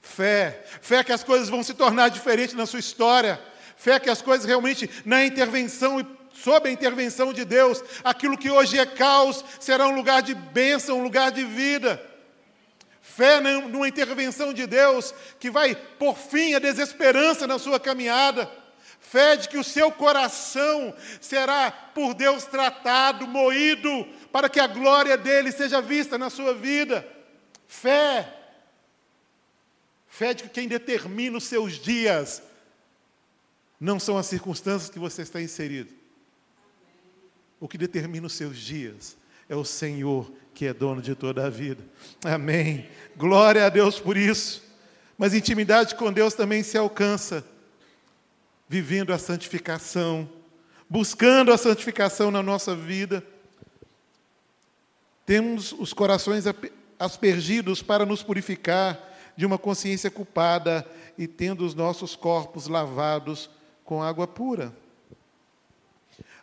fé, 0.00 0.64
fé 0.82 1.04
que 1.04 1.12
as 1.12 1.22
coisas 1.22 1.48
vão 1.48 1.62
se 1.62 1.74
tornar 1.74 2.08
diferentes 2.08 2.56
na 2.56 2.66
sua 2.66 2.80
história 2.80 3.40
Fé 3.76 4.00
que 4.00 4.10
as 4.10 4.22
coisas 4.22 4.46
realmente, 4.46 4.88
na 5.04 5.24
intervenção 5.24 6.00
e 6.00 6.06
sob 6.32 6.68
a 6.68 6.72
intervenção 6.72 7.32
de 7.32 7.44
Deus, 7.44 7.82
aquilo 8.02 8.36
que 8.36 8.50
hoje 8.50 8.78
é 8.78 8.86
caos 8.86 9.44
será 9.60 9.86
um 9.86 9.94
lugar 9.94 10.22
de 10.22 10.34
bênção, 10.34 10.98
um 10.98 11.02
lugar 11.02 11.30
de 11.30 11.44
vida. 11.44 12.02
Fé 13.00 13.40
numa 13.40 13.88
intervenção 13.88 14.52
de 14.52 14.66
Deus 14.66 15.14
que 15.38 15.50
vai 15.50 15.74
por 15.74 16.16
fim 16.16 16.54
a 16.54 16.58
desesperança 16.58 17.46
na 17.46 17.58
sua 17.58 17.80
caminhada. 17.80 18.50
Fé 19.00 19.36
de 19.36 19.48
que 19.48 19.56
o 19.56 19.64
seu 19.64 19.90
coração 19.92 20.94
será 21.20 21.70
por 21.70 22.12
Deus 22.12 22.44
tratado, 22.44 23.26
moído, 23.26 24.06
para 24.32 24.48
que 24.48 24.58
a 24.58 24.66
glória 24.66 25.16
dele 25.16 25.52
seja 25.52 25.80
vista 25.80 26.18
na 26.18 26.28
sua 26.28 26.52
vida. 26.52 27.06
Fé. 27.68 28.34
Fé 30.08 30.34
de 30.34 30.42
que 30.42 30.48
quem 30.48 30.66
determina 30.66 31.38
os 31.38 31.44
seus 31.44 31.74
dias 31.74 32.42
não 33.80 34.00
são 34.00 34.16
as 34.16 34.26
circunstâncias 34.26 34.90
que 34.90 34.98
você 34.98 35.22
está 35.22 35.40
inserido. 35.40 35.92
O 37.60 37.68
que 37.68 37.78
determina 37.78 38.26
os 38.26 38.32
seus 38.32 38.58
dias 38.58 39.16
é 39.48 39.54
o 39.54 39.64
Senhor 39.64 40.30
que 40.54 40.66
é 40.66 40.72
dono 40.72 41.02
de 41.02 41.14
toda 41.14 41.46
a 41.46 41.50
vida. 41.50 41.84
Amém. 42.24 42.88
Glória 43.16 43.66
a 43.66 43.68
Deus 43.68 44.00
por 44.00 44.16
isso. 44.16 44.62
Mas 45.18 45.34
intimidade 45.34 45.94
com 45.94 46.12
Deus 46.12 46.34
também 46.34 46.62
se 46.62 46.76
alcança 46.76 47.44
vivendo 48.68 49.12
a 49.12 49.18
santificação, 49.18 50.28
buscando 50.88 51.52
a 51.52 51.58
santificação 51.58 52.30
na 52.30 52.42
nossa 52.42 52.74
vida. 52.74 53.22
Temos 55.24 55.72
os 55.72 55.92
corações 55.92 56.44
aspergidos 56.98 57.82
para 57.82 58.06
nos 58.06 58.22
purificar 58.22 58.98
de 59.36 59.44
uma 59.44 59.58
consciência 59.58 60.10
culpada 60.10 60.86
e 61.18 61.26
tendo 61.26 61.64
os 61.64 61.74
nossos 61.74 62.16
corpos 62.16 62.66
lavados 62.66 63.50
com 63.86 64.02
água 64.02 64.26
pura. 64.26 64.76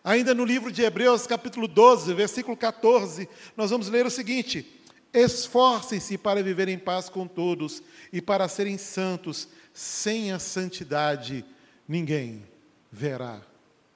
Ainda 0.03 0.33
no 0.33 0.43
livro 0.43 0.71
de 0.71 0.81
Hebreus, 0.81 1.27
capítulo 1.27 1.67
12, 1.67 2.13
versículo 2.13 2.57
14, 2.57 3.29
nós 3.55 3.69
vamos 3.69 3.89
ler 3.89 4.05
o 4.05 4.11
seguinte: 4.11 4.81
Esforcem-se 5.13 6.17
para 6.17 6.41
viver 6.41 6.67
em 6.69 6.79
paz 6.79 7.09
com 7.09 7.27
todos 7.27 7.83
e 8.11 8.21
para 8.21 8.47
serem 8.47 8.77
santos, 8.77 9.47
sem 9.73 10.31
a 10.31 10.39
santidade 10.39 11.45
ninguém 11.87 12.43
verá 12.91 13.41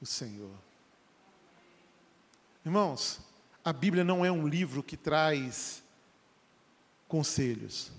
o 0.02 0.06
Senhor. 0.06 0.52
Irmãos, 2.66 3.20
a 3.64 3.72
Bíblia 3.72 4.04
não 4.04 4.26
é 4.26 4.32
um 4.32 4.48
livro 4.48 4.84
que 4.84 4.98
traz 4.98 5.82
conselhos. 7.08 7.92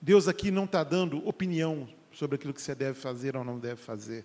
Deus 0.00 0.28
aqui 0.28 0.50
não 0.50 0.64
está 0.64 0.82
dando 0.82 1.26
opinião 1.26 1.88
sobre 2.16 2.36
aquilo 2.36 2.54
que 2.54 2.62
você 2.62 2.74
deve 2.74 2.98
fazer 2.98 3.36
ou 3.36 3.44
não 3.44 3.58
deve 3.58 3.76
fazer. 3.76 4.24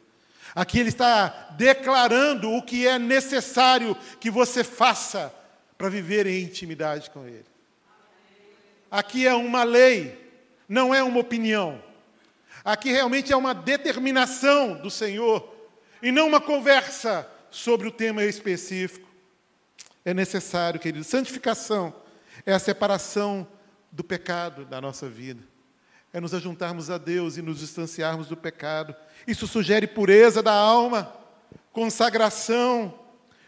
Aqui 0.56 0.80
ele 0.80 0.90
está 0.90 1.50
declarando 1.58 2.50
o 2.50 2.64
que 2.64 2.88
é 2.88 2.98
necessário 2.98 3.96
que 4.20 4.32
você 4.32 4.64
faça 4.64 5.34
para 5.78 5.90
viver 5.90 6.26
em 6.26 6.42
intimidade 6.42 7.10
com 7.10 7.28
Ele. 7.28 7.46
Aqui 8.90 9.28
é 9.28 9.34
uma 9.34 9.64
lei, 9.64 10.18
não 10.68 10.96
é 10.96 11.04
uma 11.04 11.20
opinião. 11.20 11.84
Aqui 12.64 12.92
realmente 12.92 13.34
é 13.34 13.36
uma 13.36 13.54
determinação 13.54 14.76
do 14.76 14.90
Senhor 14.90 15.54
e 16.02 16.12
não 16.12 16.28
uma 16.28 16.40
conversa 16.40 17.30
sobre 17.50 17.88
o 17.88 17.92
tema 17.92 18.24
específico. 18.24 19.08
É 20.06 20.14
necessário, 20.14 20.80
querido. 20.80 21.04
Santificação 21.04 21.94
é 22.46 22.54
a 22.54 22.60
separação 22.60 23.46
do 23.92 24.04
pecado 24.04 24.66
da 24.66 24.80
nossa 24.80 25.10
vida 25.10 25.51
é 26.14 26.20
nos 26.20 26.34
ajuntarmos 26.34 26.90
a 26.90 26.98
Deus 26.98 27.38
e 27.38 27.42
nos 27.42 27.60
distanciarmos 27.60 28.28
do 28.28 28.36
pecado. 28.36 28.96
Isso 29.26 29.48
sugere 29.48 29.88
pureza 29.88 30.44
da 30.44 30.54
alma, 30.54 31.14
consagração, 31.72 32.94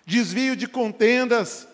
desvio 0.06 0.56
de 0.56 0.68
contendas, 0.68 1.68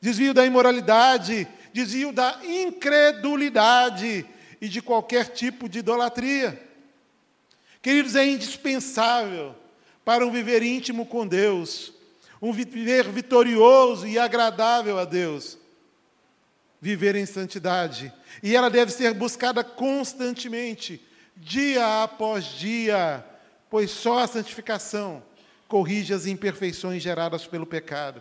desvio 0.00 0.32
da 0.32 0.46
imoralidade, 0.46 1.48
desvio 1.72 2.12
da 2.12 2.40
incredulidade 2.44 4.24
e 4.60 4.68
de 4.68 4.80
qualquer 4.80 5.28
tipo 5.28 5.68
de 5.68 5.80
idolatria. 5.80 6.60
Queridos, 7.82 8.14
é 8.14 8.26
indispensável 8.26 9.54
para 10.04 10.26
um 10.26 10.30
viver 10.30 10.62
íntimo 10.62 11.06
com 11.06 11.26
Deus, 11.26 11.92
um 12.40 12.52
viver 12.52 13.08
vitorioso 13.08 14.06
e 14.06 14.18
agradável 14.18 14.98
a 14.98 15.04
Deus, 15.04 15.58
viver 16.80 17.14
em 17.14 17.26
santidade. 17.26 18.12
E 18.42 18.56
ela 18.56 18.70
deve 18.70 18.92
ser 18.92 19.12
buscada 19.14 19.62
constantemente, 19.62 21.04
dia 21.36 22.02
após 22.02 22.44
dia, 22.44 23.24
pois 23.68 23.90
só 23.90 24.20
a 24.20 24.26
santificação 24.26 25.22
corrige 25.68 26.12
as 26.12 26.26
imperfeições 26.26 27.02
geradas 27.02 27.46
pelo 27.46 27.64
pecado 27.66 28.20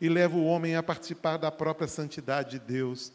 e 0.00 0.08
leva 0.08 0.36
o 0.36 0.44
homem 0.44 0.76
a 0.76 0.82
participar 0.82 1.36
da 1.36 1.50
própria 1.50 1.88
santidade 1.88 2.52
de 2.52 2.58
Deus. 2.58 3.12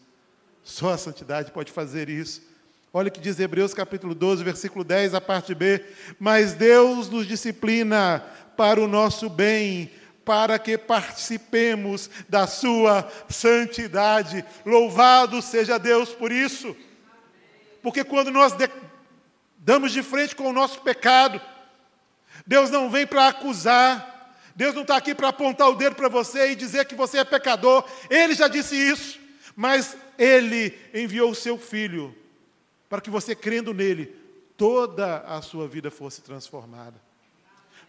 Só 0.63 0.91
a 0.91 0.97
santidade 0.97 1.51
pode 1.51 1.71
fazer 1.71 2.09
isso. 2.09 2.41
Olha 2.93 3.07
o 3.07 3.11
que 3.11 3.19
diz 3.19 3.39
Hebreus 3.39 3.73
capítulo 3.73 4.13
12, 4.13 4.43
versículo 4.43 4.83
10, 4.83 5.13
a 5.13 5.21
parte 5.21 5.55
B. 5.55 5.83
Mas 6.19 6.53
Deus 6.53 7.09
nos 7.09 7.25
disciplina 7.25 8.23
para 8.57 8.81
o 8.81 8.87
nosso 8.87 9.29
bem, 9.29 9.89
para 10.23 10.59
que 10.59 10.77
participemos 10.77 12.09
da 12.29 12.47
sua 12.47 13.09
santidade. 13.29 14.45
Louvado 14.65 15.41
seja 15.41 15.79
Deus 15.79 16.09
por 16.09 16.31
isso. 16.31 16.75
Porque 17.81 18.03
quando 18.03 18.31
nós 18.31 18.53
de, 18.53 18.69
damos 19.57 19.91
de 19.91 20.03
frente 20.03 20.35
com 20.35 20.49
o 20.49 20.53
nosso 20.53 20.81
pecado, 20.81 21.41
Deus 22.45 22.69
não 22.69 22.89
vem 22.89 23.07
para 23.07 23.27
acusar, 23.27 24.35
Deus 24.55 24.75
não 24.75 24.83
está 24.83 24.97
aqui 24.97 25.15
para 25.15 25.29
apontar 25.29 25.69
o 25.69 25.75
dedo 25.75 25.95
para 25.95 26.09
você 26.09 26.51
e 26.51 26.55
dizer 26.55 26.85
que 26.85 26.95
você 26.95 27.19
é 27.19 27.23
pecador. 27.23 27.83
Ele 28.09 28.33
já 28.33 28.47
disse 28.47 28.75
isso. 28.75 29.19
Mas 29.55 29.97
Ele 30.17 30.77
enviou 30.93 31.31
o 31.31 31.35
seu 31.35 31.57
Filho 31.57 32.15
para 32.89 33.01
que 33.01 33.09
você, 33.09 33.33
crendo 33.35 33.73
nele, 33.73 34.07
toda 34.57 35.19
a 35.19 35.41
sua 35.41 35.67
vida 35.67 35.89
fosse 35.89 36.21
transformada. 36.21 36.99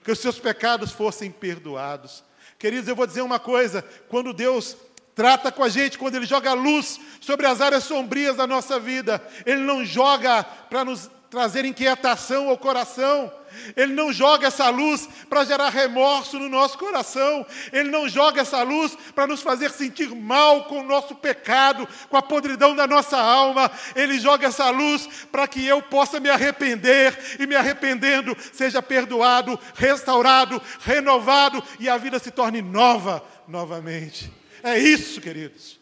Que 0.02 0.12
os 0.12 0.18
seus 0.18 0.38
pecados 0.38 0.92
fossem 0.92 1.30
perdoados. 1.30 2.24
Queridos, 2.58 2.88
eu 2.88 2.96
vou 2.96 3.06
dizer 3.06 3.22
uma 3.22 3.38
coisa: 3.38 3.82
quando 4.08 4.32
Deus 4.32 4.76
trata 5.14 5.52
com 5.52 5.62
a 5.62 5.68
gente, 5.68 5.98
quando 5.98 6.16
Ele 6.16 6.26
joga 6.26 6.52
luz 6.52 7.00
sobre 7.20 7.46
as 7.46 7.60
áreas 7.60 7.84
sombrias 7.84 8.36
da 8.36 8.46
nossa 8.46 8.78
vida, 8.78 9.22
Ele 9.44 9.60
não 9.60 9.84
joga 9.84 10.42
para 10.42 10.84
nos 10.84 11.10
trazer 11.32 11.64
inquietação 11.64 12.50
ao 12.50 12.58
coração. 12.58 13.32
Ele 13.74 13.94
não 13.94 14.12
joga 14.12 14.48
essa 14.48 14.68
luz 14.68 15.08
para 15.30 15.44
gerar 15.44 15.70
remorso 15.70 16.38
no 16.38 16.46
nosso 16.46 16.76
coração. 16.76 17.46
Ele 17.72 17.88
não 17.88 18.06
joga 18.06 18.42
essa 18.42 18.62
luz 18.62 18.94
para 19.14 19.26
nos 19.26 19.40
fazer 19.40 19.70
sentir 19.70 20.14
mal 20.14 20.64
com 20.64 20.80
o 20.80 20.82
nosso 20.82 21.14
pecado, 21.14 21.88
com 22.10 22.18
a 22.18 22.22
podridão 22.22 22.76
da 22.76 22.86
nossa 22.86 23.16
alma. 23.16 23.70
Ele 23.96 24.20
joga 24.20 24.48
essa 24.48 24.68
luz 24.68 25.08
para 25.32 25.48
que 25.48 25.66
eu 25.66 25.80
possa 25.80 26.20
me 26.20 26.28
arrepender 26.28 27.18
e, 27.40 27.46
me 27.46 27.56
arrependendo, 27.56 28.36
seja 28.52 28.82
perdoado, 28.82 29.58
restaurado, 29.74 30.60
renovado 30.80 31.64
e 31.80 31.88
a 31.88 31.96
vida 31.96 32.18
se 32.18 32.30
torne 32.30 32.60
nova 32.60 33.24
novamente. 33.48 34.30
É 34.62 34.78
isso, 34.78 35.18
queridos. 35.18 35.80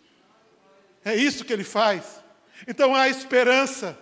É 1.04 1.16
isso 1.16 1.44
que 1.44 1.52
ele 1.52 1.64
faz. 1.64 2.22
Então 2.68 2.94
há 2.94 3.08
esperança. 3.08 3.98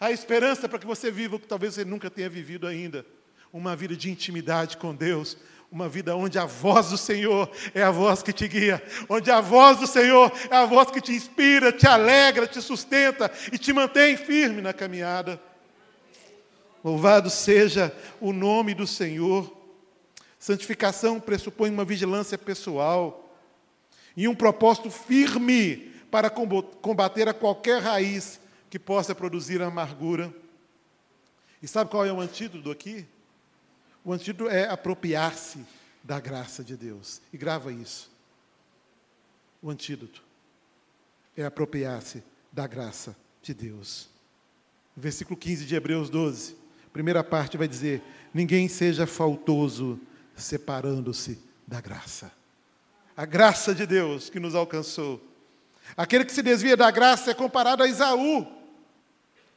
Há 0.00 0.10
esperança 0.10 0.66
para 0.66 0.78
que 0.78 0.86
você 0.86 1.10
viva 1.10 1.36
o 1.36 1.38
que 1.38 1.46
talvez 1.46 1.74
você 1.74 1.84
nunca 1.84 2.08
tenha 2.08 2.30
vivido 2.30 2.66
ainda. 2.66 3.04
Uma 3.52 3.76
vida 3.76 3.94
de 3.94 4.10
intimidade 4.10 4.78
com 4.78 4.94
Deus, 4.94 5.36
uma 5.70 5.90
vida 5.90 6.16
onde 6.16 6.38
a 6.38 6.46
voz 6.46 6.88
do 6.88 6.96
Senhor 6.96 7.50
é 7.74 7.82
a 7.82 7.90
voz 7.90 8.22
que 8.22 8.32
te 8.32 8.48
guia, 8.48 8.82
onde 9.10 9.30
a 9.30 9.42
voz 9.42 9.78
do 9.78 9.86
Senhor 9.86 10.32
é 10.50 10.56
a 10.56 10.64
voz 10.64 10.90
que 10.90 11.02
te 11.02 11.12
inspira, 11.12 11.70
te 11.70 11.86
alegra, 11.86 12.46
te 12.46 12.62
sustenta 12.62 13.30
e 13.52 13.58
te 13.58 13.74
mantém 13.74 14.16
firme 14.16 14.62
na 14.62 14.72
caminhada. 14.72 15.38
Louvado 16.82 17.28
seja 17.28 17.94
o 18.22 18.32
nome 18.32 18.72
do 18.72 18.86
Senhor. 18.86 19.54
Santificação 20.38 21.20
pressupõe 21.20 21.68
uma 21.68 21.84
vigilância 21.84 22.38
pessoal 22.38 23.36
e 24.16 24.26
um 24.26 24.34
propósito 24.34 24.90
firme 24.90 25.92
para 26.10 26.30
combater 26.30 27.28
a 27.28 27.34
qualquer 27.34 27.82
raiz 27.82 28.40
que 28.70 28.78
possa 28.78 29.14
produzir 29.14 29.60
amargura. 29.60 30.32
E 31.60 31.66
sabe 31.66 31.90
qual 31.90 32.06
é 32.06 32.12
o 32.12 32.20
antídoto 32.20 32.70
aqui? 32.70 33.04
O 34.04 34.12
antídoto 34.12 34.48
é 34.48 34.68
apropriar-se 34.68 35.66
da 36.02 36.20
graça 36.20 36.64
de 36.64 36.76
Deus. 36.76 37.20
E 37.32 37.36
grava 37.36 37.72
isso. 37.72 38.10
O 39.60 39.68
antídoto 39.68 40.22
é 41.36 41.44
apropriar-se 41.44 42.22
da 42.50 42.66
graça 42.66 43.14
de 43.42 43.52
Deus. 43.52 44.08
Versículo 44.96 45.36
15 45.36 45.66
de 45.66 45.74
Hebreus 45.74 46.08
12. 46.08 46.56
Primeira 46.92 47.22
parte 47.22 47.58
vai 47.58 47.68
dizer: 47.68 48.02
Ninguém 48.32 48.68
seja 48.68 49.06
faltoso 49.06 50.00
separando-se 50.34 51.38
da 51.66 51.80
graça. 51.80 52.32
A 53.16 53.26
graça 53.26 53.74
de 53.74 53.84
Deus 53.84 54.30
que 54.30 54.40
nos 54.40 54.54
alcançou. 54.54 55.20
Aquele 55.96 56.24
que 56.24 56.32
se 56.32 56.42
desvia 56.42 56.76
da 56.76 56.90
graça 56.90 57.30
é 57.32 57.34
comparado 57.34 57.82
a 57.82 57.88
Isaú, 57.88 58.59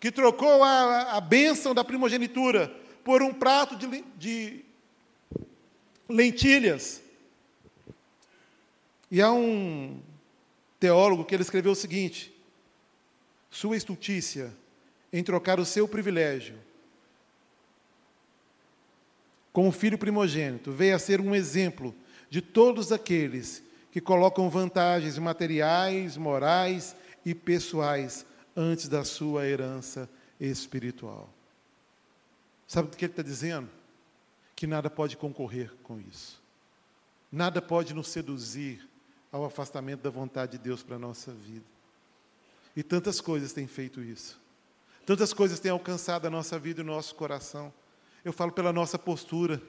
que 0.03 0.11
trocou 0.11 0.61
a, 0.61 1.15
a 1.15 1.21
bênção 1.21 1.73
da 1.73 1.81
primogenitura 1.81 2.67
por 3.05 3.23
um 3.23 3.33
prato 3.33 3.77
de, 3.77 4.03
de 4.17 4.65
lentilhas. 6.09 7.01
E 9.09 9.21
há 9.21 9.31
um 9.31 10.01
teólogo 10.77 11.23
que 11.23 11.33
ele 11.33 11.41
escreveu 11.41 11.71
o 11.71 11.75
seguinte: 11.75 12.35
sua 13.49 13.77
estultícia 13.77 14.53
em 15.13 15.23
trocar 15.23 15.57
o 15.57 15.65
seu 15.65 15.87
privilégio 15.87 16.57
como 19.53 19.71
filho 19.71 19.97
primogênito 19.97 20.73
veio 20.73 20.97
a 20.97 20.99
ser 20.99 21.21
um 21.21 21.33
exemplo 21.33 21.95
de 22.29 22.41
todos 22.41 22.91
aqueles 22.91 23.63
que 23.89 24.01
colocam 24.01 24.49
vantagens 24.49 25.17
materiais, 25.17 26.17
morais 26.17 26.93
e 27.25 27.33
pessoais 27.33 28.25
antes 28.55 28.87
da 28.87 29.03
sua 29.03 29.45
herança 29.47 30.09
espiritual. 30.39 31.29
Sabe 32.67 32.87
o 32.87 32.91
que 32.91 33.05
ele 33.05 33.11
está 33.11 33.23
dizendo? 33.23 33.69
Que 34.55 34.67
nada 34.67 34.89
pode 34.89 35.17
concorrer 35.17 35.73
com 35.83 35.99
isso. 35.99 36.41
Nada 37.31 37.61
pode 37.61 37.93
nos 37.93 38.09
seduzir 38.09 38.87
ao 39.31 39.45
afastamento 39.45 40.01
da 40.01 40.09
vontade 40.09 40.53
de 40.53 40.57
Deus 40.59 40.83
para 40.83 40.95
a 40.95 40.99
nossa 40.99 41.31
vida. 41.31 41.65
E 42.75 42.83
tantas 42.83 43.19
coisas 43.19 43.53
têm 43.53 43.67
feito 43.67 44.01
isso. 44.01 44.39
Tantas 45.05 45.33
coisas 45.33 45.59
têm 45.59 45.71
alcançado 45.71 46.25
a 46.25 46.29
nossa 46.29 46.57
vida 46.57 46.81
e 46.81 46.83
o 46.83 46.87
nosso 46.87 47.15
coração. 47.15 47.73
Eu 48.23 48.31
falo 48.31 48.51
pela 48.51 48.71
nossa 48.71 48.97
postura 48.97 49.61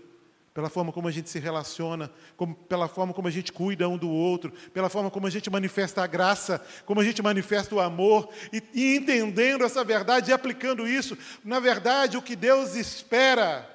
pela 0.54 0.70
forma 0.70 0.92
como 0.92 1.08
a 1.08 1.10
gente 1.10 1.28
se 1.28 1.40
relaciona, 1.40 2.08
como, 2.36 2.54
pela 2.54 2.86
forma 2.86 3.12
como 3.12 3.26
a 3.26 3.30
gente 3.30 3.52
cuida 3.52 3.88
um 3.88 3.98
do 3.98 4.08
outro, 4.08 4.52
pela 4.72 4.88
forma 4.88 5.10
como 5.10 5.26
a 5.26 5.30
gente 5.30 5.50
manifesta 5.50 6.04
a 6.04 6.06
graça, 6.06 6.64
como 6.86 7.00
a 7.00 7.04
gente 7.04 7.20
manifesta 7.20 7.74
o 7.74 7.80
amor, 7.80 8.28
e, 8.52 8.62
e 8.72 8.96
entendendo 8.96 9.64
essa 9.64 9.82
verdade 9.82 10.30
e 10.30 10.32
aplicando 10.32 10.86
isso. 10.86 11.18
Na 11.44 11.58
verdade, 11.58 12.16
o 12.16 12.22
que 12.22 12.36
Deus 12.36 12.76
espera 12.76 13.68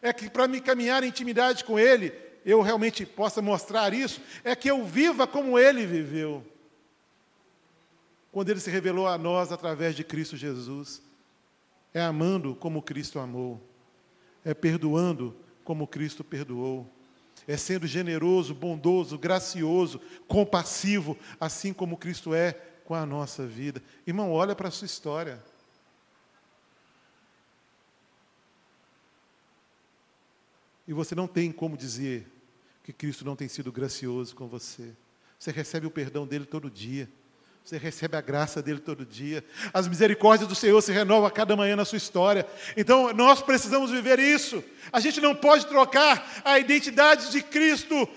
é 0.00 0.10
que 0.10 0.30
para 0.30 0.48
me 0.48 0.58
caminhar 0.58 1.04
em 1.04 1.08
intimidade 1.08 1.64
com 1.64 1.78
Ele, 1.78 2.14
eu 2.46 2.62
realmente 2.62 3.04
possa 3.04 3.42
mostrar 3.42 3.92
isso, 3.92 4.18
é 4.42 4.56
que 4.56 4.70
eu 4.70 4.86
viva 4.86 5.26
como 5.26 5.58
Ele 5.58 5.84
viveu. 5.84 6.42
Quando 8.32 8.48
Ele 8.48 8.58
se 8.58 8.70
revelou 8.70 9.06
a 9.06 9.18
nós 9.18 9.52
através 9.52 9.94
de 9.94 10.02
Cristo 10.02 10.34
Jesus. 10.34 11.02
É 11.92 12.00
amando 12.00 12.54
como 12.54 12.80
Cristo 12.80 13.18
amou, 13.18 13.60
é 14.42 14.54
perdoando 14.54 15.36
como 15.64 15.86
Cristo 15.86 16.22
perdoou. 16.22 16.90
É 17.46 17.56
sendo 17.56 17.86
generoso, 17.86 18.54
bondoso, 18.54 19.18
gracioso, 19.18 20.00
compassivo, 20.28 21.18
assim 21.40 21.72
como 21.72 21.96
Cristo 21.96 22.34
é 22.34 22.52
com 22.84 22.94
a 22.94 23.04
nossa 23.04 23.46
vida. 23.46 23.82
Irmão, 24.06 24.30
olha 24.30 24.54
para 24.54 24.68
a 24.68 24.70
sua 24.70 24.86
história. 24.86 25.42
E 30.86 30.92
você 30.92 31.14
não 31.14 31.26
tem 31.26 31.50
como 31.50 31.76
dizer 31.76 32.26
que 32.82 32.92
Cristo 32.92 33.24
não 33.24 33.36
tem 33.36 33.48
sido 33.48 33.72
gracioso 33.72 34.34
com 34.34 34.46
você. 34.48 34.92
Você 35.38 35.50
recebe 35.50 35.86
o 35.86 35.90
perdão 35.90 36.26
dele 36.26 36.44
todo 36.44 36.70
dia. 36.70 37.08
Você 37.64 37.78
recebe 37.78 38.16
a 38.16 38.20
graça 38.20 38.60
dele 38.60 38.80
todo 38.80 39.06
dia. 39.06 39.44
As 39.72 39.86
misericórdias 39.86 40.48
do 40.48 40.54
Senhor 40.54 40.80
se 40.82 40.90
renovam 40.90 41.26
a 41.26 41.30
cada 41.30 41.54
manhã 41.56 41.76
na 41.76 41.84
sua 41.84 41.96
história. 41.96 42.46
Então, 42.76 43.12
nós 43.12 43.40
precisamos 43.40 43.90
viver 43.90 44.18
isso. 44.18 44.62
A 44.92 44.98
gente 44.98 45.20
não 45.20 45.34
pode 45.34 45.66
trocar 45.66 46.42
a 46.44 46.58
identidade 46.58 47.30
de 47.30 47.40
Cristo 47.40 48.08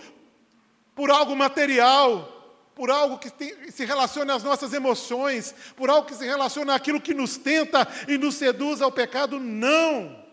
por 0.95 1.11
algo 1.11 1.35
material, 1.35 2.31
por 2.73 2.89
algo 2.89 3.19
que 3.19 3.29
tem, 3.29 3.71
se 3.71 3.85
relaciona 3.85 4.33
às 4.33 4.43
nossas 4.43 4.73
emoções, 4.73 5.53
por 5.75 5.89
algo 5.89 6.07
que 6.07 6.15
se 6.15 6.25
relaciona 6.25 6.73
àquilo 6.73 6.99
que 6.99 7.13
nos 7.13 7.37
tenta 7.37 7.87
e 8.07 8.17
nos 8.17 8.35
seduz 8.35 8.81
ao 8.81 8.91
pecado. 8.91 9.39
Não! 9.39 10.25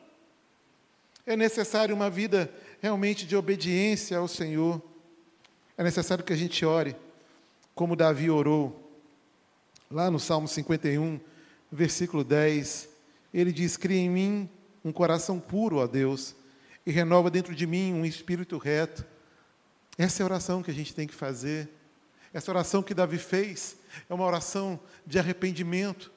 É 1.26 1.36
necessário 1.36 1.94
uma 1.94 2.08
vida 2.08 2.52
realmente 2.80 3.26
de 3.26 3.36
obediência 3.36 4.16
ao 4.16 4.26
Senhor. 4.26 4.82
É 5.76 5.84
necessário 5.84 6.24
que 6.24 6.32
a 6.32 6.36
gente 6.36 6.64
ore, 6.64 6.96
como 7.74 7.94
Davi 7.94 8.30
orou. 8.30 8.81
Lá 9.92 10.10
no 10.10 10.18
Salmo 10.18 10.48
51, 10.48 11.20
versículo 11.70 12.24
10, 12.24 12.88
ele 13.32 13.52
diz: 13.52 13.76
Cria 13.76 13.98
em 13.98 14.08
mim 14.08 14.50
um 14.82 14.90
coração 14.90 15.38
puro, 15.38 15.76
ó 15.76 15.86
Deus, 15.86 16.34
e 16.86 16.90
renova 16.90 17.30
dentro 17.30 17.54
de 17.54 17.66
mim 17.66 17.92
um 17.92 18.02
espírito 18.02 18.56
reto. 18.56 19.04
Essa 19.98 20.22
é 20.22 20.24
a 20.24 20.26
oração 20.26 20.62
que 20.62 20.70
a 20.70 20.74
gente 20.74 20.94
tem 20.94 21.06
que 21.06 21.12
fazer. 21.12 21.68
Essa 22.32 22.50
oração 22.50 22.82
que 22.82 22.94
Davi 22.94 23.18
fez 23.18 23.76
é 24.08 24.14
uma 24.14 24.24
oração 24.24 24.80
de 25.06 25.18
arrependimento. 25.18 26.10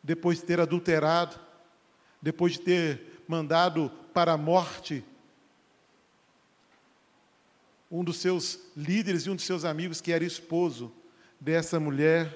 Depois 0.00 0.38
de 0.38 0.44
ter 0.44 0.60
adulterado, 0.60 1.36
depois 2.22 2.52
de 2.52 2.60
ter 2.60 3.24
mandado 3.26 3.90
para 4.12 4.34
a 4.34 4.38
morte 4.38 5.04
um 7.90 8.04
dos 8.04 8.18
seus 8.18 8.60
líderes 8.76 9.24
e 9.24 9.30
um 9.30 9.34
dos 9.34 9.44
seus 9.44 9.64
amigos 9.64 10.00
que 10.00 10.12
era 10.12 10.24
esposo 10.24 10.92
dessa 11.44 11.78
mulher. 11.78 12.34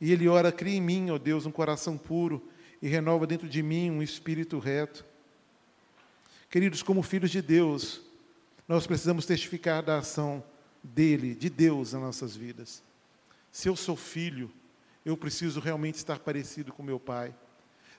E 0.00 0.10
ele 0.10 0.26
ora: 0.26 0.50
cria 0.50 0.76
em 0.76 0.80
mim, 0.80 1.10
ó 1.10 1.18
Deus, 1.18 1.44
um 1.44 1.52
coração 1.52 1.98
puro 1.98 2.42
e 2.80 2.88
renova 2.88 3.26
dentro 3.26 3.48
de 3.48 3.62
mim 3.62 3.90
um 3.90 4.02
espírito 4.02 4.58
reto. 4.58 5.04
Queridos, 6.48 6.82
como 6.82 7.02
filhos 7.02 7.30
de 7.30 7.42
Deus, 7.42 8.00
nós 8.66 8.86
precisamos 8.86 9.26
testificar 9.26 9.82
da 9.82 9.98
ação 9.98 10.42
dele, 10.82 11.34
de 11.34 11.50
Deus 11.50 11.92
nas 11.92 12.00
nossas 12.00 12.34
vidas. 12.34 12.82
Se 13.52 13.68
eu 13.68 13.76
sou 13.76 13.96
filho, 13.96 14.50
eu 15.04 15.16
preciso 15.16 15.60
realmente 15.60 15.96
estar 15.96 16.18
parecido 16.18 16.72
com 16.72 16.82
meu 16.82 16.98
pai. 16.98 17.34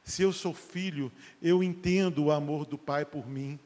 Se 0.03 0.23
eu 0.23 0.33
sou 0.33 0.53
filho, 0.53 1.11
eu 1.41 1.63
entendo 1.63 2.25
o 2.25 2.31
amor 2.31 2.65
do 2.65 2.77
pai 2.77 3.05
por 3.05 3.27
mim. 3.27 3.59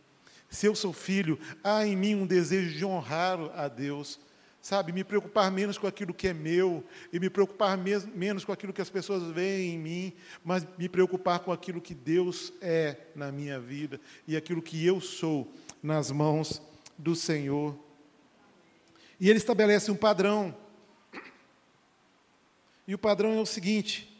Se 0.50 0.66
eu 0.66 0.76
sou 0.76 0.92
filho, 0.92 1.40
há 1.64 1.86
em 1.86 1.96
mim 1.96 2.16
um 2.16 2.26
desejo 2.26 2.78
de 2.78 2.84
honrar 2.84 3.40
a 3.56 3.68
Deus. 3.68 4.20
Sabe, 4.62 4.92
me 4.92 5.06
preocupar 5.06 5.50
menos 5.50 5.78
com 5.78 5.88
aquilo 5.88 6.14
que 6.14 6.28
é 6.28 6.34
meu 6.34 6.84
e 7.14 7.20
me 7.20 7.30
preocupar 7.30 7.78
menos 7.78 8.44
com 8.44 8.52
aquilo 8.52 8.74
que 8.74 8.82
as 8.82 8.90
pessoas 8.90 9.24
veem 9.34 9.76
em 9.76 9.80
mim, 9.80 10.14
mas 10.44 10.68
me 10.78 10.90
preocupar 10.90 11.40
com 11.40 11.52
aquilo 11.52 11.80
que 11.80 11.94
Deus 11.94 12.52
é 12.62 12.98
na 13.16 13.32
minha 13.32 13.58
vida 13.58 14.02
e 14.28 14.36
aquilo 14.36 14.62
que 14.62 14.86
eu 14.86 15.00
sou 15.00 15.50
nas 15.82 16.12
mãos 16.12 16.62
do 16.98 17.16
Senhor. 17.16 17.74
E 19.18 19.30
ele 19.30 19.40
estabelece 19.40 19.90
um 19.92 19.96
padrão. 19.96 20.56
E 22.86 22.94
o 22.94 22.98
padrão 22.98 23.34
é 23.34 23.42
o 23.42 23.46
seguinte: 23.46 24.14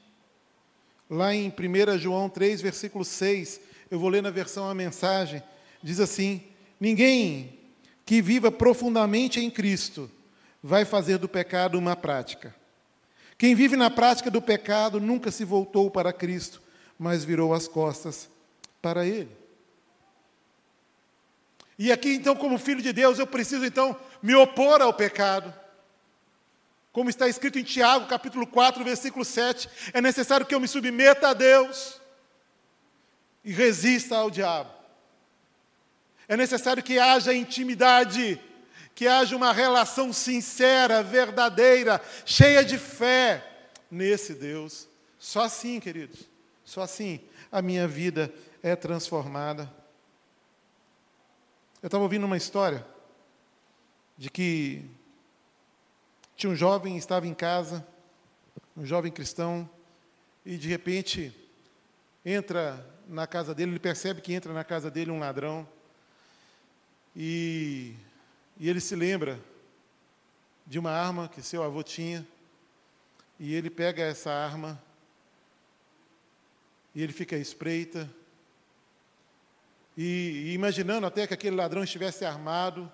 lá 1.10 1.36
em 1.36 1.50
1 1.50 1.98
João 1.98 2.30
3, 2.30 2.62
versículo 2.62 3.04
6, 3.04 3.60
eu 3.92 4.00
vou 4.00 4.10
ler 4.10 4.24
na 4.24 4.30
versão 4.30 4.70
a 4.70 4.74
mensagem, 4.74 5.44
diz 5.84 6.00
assim: 6.00 6.42
Ninguém 6.80 7.60
que 8.06 8.22
viva 8.22 8.50
profundamente 8.50 9.42
em 9.42 9.52
Cristo 9.52 10.10
vai 10.62 10.86
fazer 10.86 11.18
do 11.18 11.30
pecado 11.30 11.78
uma 11.78 11.96
prática. 11.96 12.56
Quem 13.38 13.56
vive 13.56 13.78
na 13.78 13.90
prática 13.90 14.30
do 14.30 14.42
pecado 14.42 15.00
nunca 15.00 15.32
se 15.32 15.46
voltou 15.46 15.90
para 15.90 16.12
Cristo, 16.12 16.62
mas 16.98 17.24
virou 17.24 17.54
as 17.54 17.68
costas 17.68 18.30
para 18.82 19.06
Ele. 19.06 19.32
E 21.78 21.94
aqui, 21.94 22.16
então, 22.16 22.36
como 22.36 22.60
filho 22.60 22.82
de 22.82 22.92
Deus, 22.92 23.18
eu 23.18 23.26
preciso, 23.26 23.64
então, 23.64 23.98
me 24.22 24.36
opor 24.36 24.82
ao 24.82 24.94
pecado. 24.94 25.54
Como 26.92 27.10
está 27.10 27.30
escrito 27.30 27.58
em 27.58 27.64
Tiago, 27.64 28.08
capítulo 28.08 28.46
4, 28.46 28.84
versículo 28.84 29.24
7, 29.24 29.70
é 29.94 30.02
necessário 30.02 30.46
que 30.46 30.54
eu 30.54 30.60
me 30.60 30.68
submeta 30.68 31.30
a 31.30 31.34
Deus 31.34 32.02
e 33.46 33.54
resista 33.54 34.18
ao 34.18 34.30
diabo. 34.30 34.70
É 36.28 36.36
necessário 36.36 36.84
que 36.84 37.00
haja 37.00 37.34
intimidade 37.34 38.38
que 39.00 39.08
haja 39.08 39.34
uma 39.34 39.54
relação 39.54 40.12
sincera, 40.12 41.02
verdadeira, 41.02 42.02
cheia 42.26 42.66
de 42.66 42.78
fé 42.78 43.70
nesse 43.90 44.34
Deus. 44.34 44.90
Só 45.18 45.44
assim, 45.44 45.80
queridos, 45.80 46.30
só 46.66 46.82
assim 46.82 47.22
a 47.50 47.62
minha 47.62 47.88
vida 47.88 48.30
é 48.62 48.76
transformada. 48.76 49.74
Eu 51.82 51.88
estava 51.88 52.04
ouvindo 52.04 52.26
uma 52.26 52.36
história 52.36 52.86
de 54.18 54.30
que 54.30 54.86
tinha 56.36 56.52
um 56.52 56.56
jovem 56.56 56.98
estava 56.98 57.26
em 57.26 57.34
casa, 57.34 57.88
um 58.76 58.86
jovem 58.86 59.14
cristão, 59.14 59.70
e 60.46 60.58
de 60.58 60.68
repente 60.68 61.34
entra 62.26 62.86
na 63.08 63.26
casa 63.26 63.56
dele, 63.56 63.72
ele 63.72 63.80
percebe 63.80 64.20
que 64.20 64.34
entra 64.34 64.52
na 64.52 64.66
casa 64.66 64.92
dele 64.92 65.10
um 65.10 65.20
ladrão. 65.20 65.66
E 67.16 67.96
e 68.60 68.70
ele 68.70 68.82
se 68.82 68.96
lembra 68.96 69.40
de 70.68 70.78
uma 70.78 70.92
arma 70.92 71.30
que 71.30 71.42
seu 71.42 71.64
avô 71.64 71.82
tinha, 71.82 72.28
e 73.40 73.56
ele 73.56 73.70
pega 73.70 74.04
essa 74.04 74.32
arma, 74.32 74.80
e 76.94 77.02
ele 77.02 77.14
fica 77.14 77.38
à 77.38 77.40
espreita, 77.40 78.10
e, 79.96 80.50
e, 80.50 80.54
imaginando 80.54 81.08
até 81.08 81.26
que 81.26 81.34
aquele 81.34 81.56
ladrão 81.56 81.84
estivesse 81.84 82.24
armado 82.24 82.92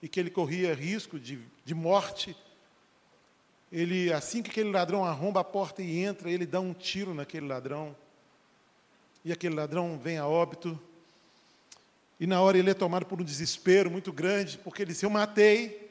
e 0.00 0.08
que 0.08 0.18
ele 0.18 0.30
corria 0.30 0.74
risco 0.74 1.18
de, 1.18 1.38
de 1.64 1.74
morte, 1.74 2.36
ele, 3.70 4.12
assim 4.12 4.42
que 4.42 4.50
aquele 4.50 4.70
ladrão 4.70 5.04
arromba 5.04 5.40
a 5.40 5.44
porta 5.44 5.82
e 5.82 5.98
entra, 5.98 6.30
ele 6.30 6.46
dá 6.46 6.60
um 6.60 6.72
tiro 6.72 7.12
naquele 7.12 7.46
ladrão, 7.46 7.94
e 9.24 9.32
aquele 9.32 9.54
ladrão 9.54 9.98
vem 9.98 10.16
a 10.16 10.26
óbito, 10.26 10.80
e 12.20 12.26
na 12.26 12.40
hora 12.40 12.58
ele 12.58 12.70
é 12.70 12.74
tomado 12.74 13.06
por 13.06 13.20
um 13.20 13.24
desespero 13.24 13.90
muito 13.90 14.12
grande, 14.12 14.58
porque 14.58 14.82
ele 14.82 14.92
disse: 14.92 15.06
Eu 15.06 15.10
matei. 15.10 15.86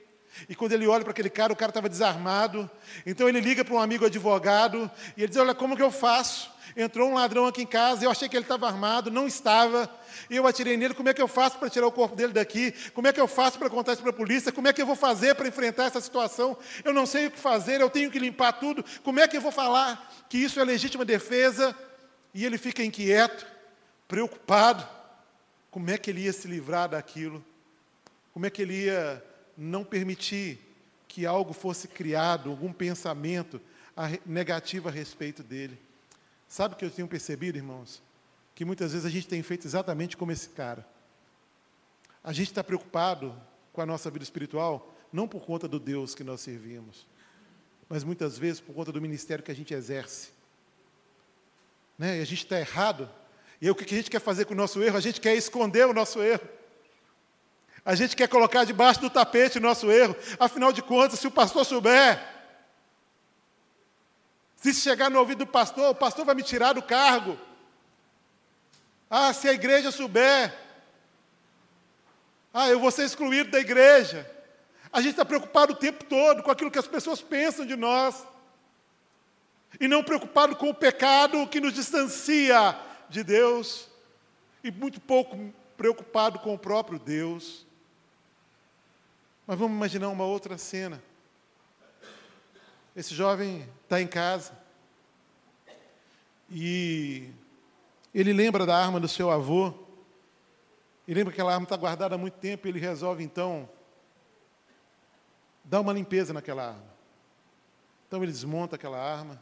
E 0.48 0.56
quando 0.56 0.74
ele 0.74 0.86
olha 0.86 1.04
para 1.04 1.12
aquele 1.12 1.32
cara, 1.32 1.52
o 1.52 1.56
cara 1.56 1.72
estava 1.72 1.90
desarmado. 1.90 2.70
Então 3.06 3.28
ele 3.28 3.40
liga 3.40 3.66
para 3.66 3.74
um 3.74 3.80
amigo 3.80 4.06
advogado 4.06 4.90
e 5.16 5.22
ele 5.22 5.30
diz: 5.30 5.38
Olha, 5.38 5.56
como 5.56 5.76
que 5.76 5.82
eu 5.82 5.92
faço? 5.92 6.52
Entrou 6.76 7.10
um 7.10 7.16
ladrão 7.16 7.48
aqui 7.48 7.63
em 7.63 7.66
casa, 7.66 8.06
eu 8.06 8.12
achei 8.12 8.28
que 8.28 8.36
ele 8.36 8.44
estava 8.44 8.68
armado, 8.68 9.10
não 9.10 9.26
estava. 9.26 9.90
E 10.30 10.36
eu 10.36 10.46
atirei 10.46 10.76
nele, 10.76 10.94
como 10.94 11.10
é 11.10 11.13
que 11.13 11.22
eu 11.22 11.28
faço 11.28 11.58
para 11.58 11.70
tirar 11.70 11.88
o 11.88 11.92
corpo 11.92 12.16
dele 12.16 12.34
daqui? 12.34 12.74
Como 12.94 13.08
é 13.08 13.13
que 13.13 13.20
eu 13.20 13.28
faço 13.28 13.58
para 13.58 13.70
contar 13.70 13.94
isso 13.94 14.02
para 14.02 14.12
a 14.12 14.13
polícia? 14.13 14.52
Como 14.52 14.68
é 14.68 14.74
que 14.74 14.82
eu 14.82 14.86
vou 14.86 14.96
fazer 14.96 15.34
para 15.34 15.48
enfrentar 15.48 15.86
essa 15.86 16.02
situação? 16.02 16.58
Eu 16.84 16.94
não 16.94 17.06
sei 17.06 17.28
o 17.28 17.32
que 17.32 17.40
fazer, 17.40 17.80
eu 17.82 17.90
tenho 17.90 18.12
que 18.12 18.20
limpar 18.20 18.54
tudo. 18.54 18.84
Como 19.04 19.20
é 19.20 19.28
que 19.28 19.38
eu 19.38 19.42
vou 19.42 19.52
falar 19.52 20.12
que 20.30 20.38
isso 20.38 20.60
é 20.60 20.63
legítima 20.63 21.06
defesa? 21.06 21.76
E 22.34 22.46
ele 22.46 22.58
fica 22.58 22.84
inquieto, 22.84 23.48
preocupado. 24.08 24.97
Como 25.70 25.90
é 25.90 25.98
que 25.98 26.10
ele 26.10 26.22
ia 26.22 26.34
se 26.34 26.48
livrar 26.48 26.90
daquilo? 26.90 27.44
Como 28.34 28.46
é 28.46 28.50
que 28.50 28.62
ele 28.62 28.86
ia 28.86 29.24
não 29.58 29.84
permitir 29.84 30.60
que 31.08 31.26
algo 31.26 31.54
fosse 31.54 31.88
criado, 31.88 32.50
algum 32.50 32.72
pensamento 32.72 33.60
negativo 34.26 34.88
a 34.88 34.92
respeito 34.92 35.44
dele? 35.44 35.80
Sabe 36.48 36.76
o 36.76 36.78
que 36.78 36.86
eu 36.86 36.92
tenho 36.92 37.08
percebido, 37.08 37.58
irmãos? 37.58 38.02
Que 38.56 38.64
muitas 38.64 38.92
vezes 38.92 39.06
a 39.06 39.10
gente 39.10 39.28
tem 39.28 39.44
feito 39.44 39.66
exatamente 39.66 40.16
como 40.16 40.32
esse 40.32 40.50
cara. 40.50 40.88
A 42.24 42.32
gente 42.32 42.48
está 42.48 42.64
preocupado 42.64 43.36
com 43.74 43.82
a 43.82 43.86
nossa 43.86 44.10
vida 44.10 44.24
espiritual, 44.24 44.94
não 45.12 45.28
por 45.28 45.46
conta 45.46 45.68
do 45.68 45.80
Deus 45.80 46.16
que 46.16 46.24
nós 46.24 46.42
servimos, 46.42 47.08
mas 47.88 48.04
muitas 48.04 48.38
vezes 48.38 48.60
por 48.60 48.74
conta 48.74 48.92
do 48.92 49.02
ministério 49.02 49.44
que 49.44 49.52
a 49.52 49.56
gente 49.56 49.74
exerce. 49.74 50.30
Né? 51.98 52.20
E 52.20 52.22
a 52.22 52.26
gente 52.26 52.44
está 52.44 52.60
errado 52.60 53.10
e 53.62 53.70
o 53.70 53.76
que 53.76 53.84
a 53.84 53.98
gente 53.98 54.10
quer 54.10 54.22
fazer 54.22 54.46
com 54.46 54.54
o 54.54 54.58
nosso 54.58 54.82
erro? 54.82 54.98
A 54.98 55.02
gente 55.02 55.20
quer 55.20 55.36
esconder 55.36 55.88
o 55.88 55.93
nosso 55.93 56.22
erro. 56.22 56.48
A 57.84 57.96
gente 57.96 58.15
quer 58.15 58.28
colocar 58.28 58.65
debaixo 58.65 59.00
do 59.00 59.10
tapete 59.10 59.58
o 59.58 59.62
nosso 59.62 59.89
erro. 59.89 60.15
Afinal 60.39 60.72
de 60.72 60.82
contas, 60.82 61.20
se 61.20 61.28
o 61.28 61.32
pastor 61.32 61.65
souber, 61.65 62.22
se 64.58 64.74
chegar 64.74 65.10
no 65.10 65.20
ouvido 65.20 65.39
do 65.39 65.48
pastor, 65.48 65.89
o 65.91 65.96
pastor 65.96 66.26
vai 66.26 66.36
me 66.36 66.43
tirar 66.43 66.74
do 66.74 66.82
cargo. 66.82 67.38
Ah, 69.10 69.34
se 69.34 69.48
a 69.48 69.54
igreja 69.54 69.89
souber, 69.89 70.54
ah, 72.54 72.67
eu 72.67 72.80
vou 72.80 72.91
ser 72.91 73.06
excluído 73.06 73.52
da 73.52 73.60
igreja. 73.60 74.30
A 74.91 75.00
gente 75.00 75.12
está 75.12 75.26
preocupado 75.26 75.74
o 75.74 75.78
tempo 75.78 76.04
todo 76.04 76.43
com 76.43 76.52
aquilo 76.52 76.70
que 76.72 76.80
as 76.80 76.88
pessoas 76.88 77.22
pensam 77.22 77.65
de 77.65 77.76
nós. 77.76 78.28
E 79.80 79.88
não 79.88 80.04
preocupado 80.04 80.56
com 80.56 80.70
o 80.70 80.74
pecado 80.74 81.48
que 81.48 81.62
nos 81.62 81.74
distancia 81.74 82.78
de 83.10 83.24
Deus 83.24 83.88
e 84.63 84.72
muito 84.72 85.00
pouco 85.00 85.54
preocupado 85.78 86.39
com 86.39 86.54
o 86.54 86.60
próprio 86.60 87.00
Deus. 87.00 87.65
Mas 89.46 89.58
vamos 89.58 89.78
imaginar 89.78 90.10
uma 90.10 90.26
outra 90.26 90.58
cena. 90.58 91.02
Esse 92.96 93.13
jovem 93.13 93.67
está 93.84 94.02
em 94.02 94.08
casa 94.08 94.52
e 96.50 97.30
ele 98.13 98.34
lembra 98.34 98.65
da 98.65 98.76
arma 98.76 99.00
do 99.00 99.08
seu 99.08 99.30
avô. 99.30 99.74
E 101.08 101.13
lembra 101.13 101.32
que 101.32 101.39
aquela 101.39 101.54
arma 101.54 101.63
está 101.63 101.78
guardada 101.78 102.15
há 102.15 102.17
muito 102.17 102.34
tempo 102.39 102.67
e 102.67 102.70
ele 102.70 102.80
resolve 102.80 103.24
então 103.24 103.70
dar 105.63 105.80
uma 105.80 105.93
limpeza 105.93 106.34
naquela 106.34 106.70
arma. 106.70 106.98
Então 108.08 108.22
ele 108.22 108.32
desmonta 108.32 108.76
aquela 108.76 108.98
arma 108.98 109.41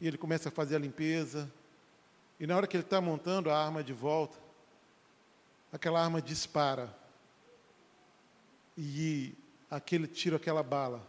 e 0.00 0.06
ele 0.06 0.18
começa 0.18 0.48
a 0.48 0.52
fazer 0.52 0.76
a 0.76 0.78
limpeza 0.78 1.50
e 2.42 2.46
na 2.46 2.56
hora 2.56 2.66
que 2.66 2.76
ele 2.76 2.82
está 2.82 3.00
montando 3.00 3.52
a 3.52 3.56
arma 3.56 3.84
de 3.84 3.92
volta, 3.92 4.36
aquela 5.72 6.02
arma 6.02 6.20
dispara. 6.20 6.92
E 8.76 9.32
aquele 9.70 10.08
tiro, 10.08 10.34
aquela 10.34 10.60
bala, 10.60 11.08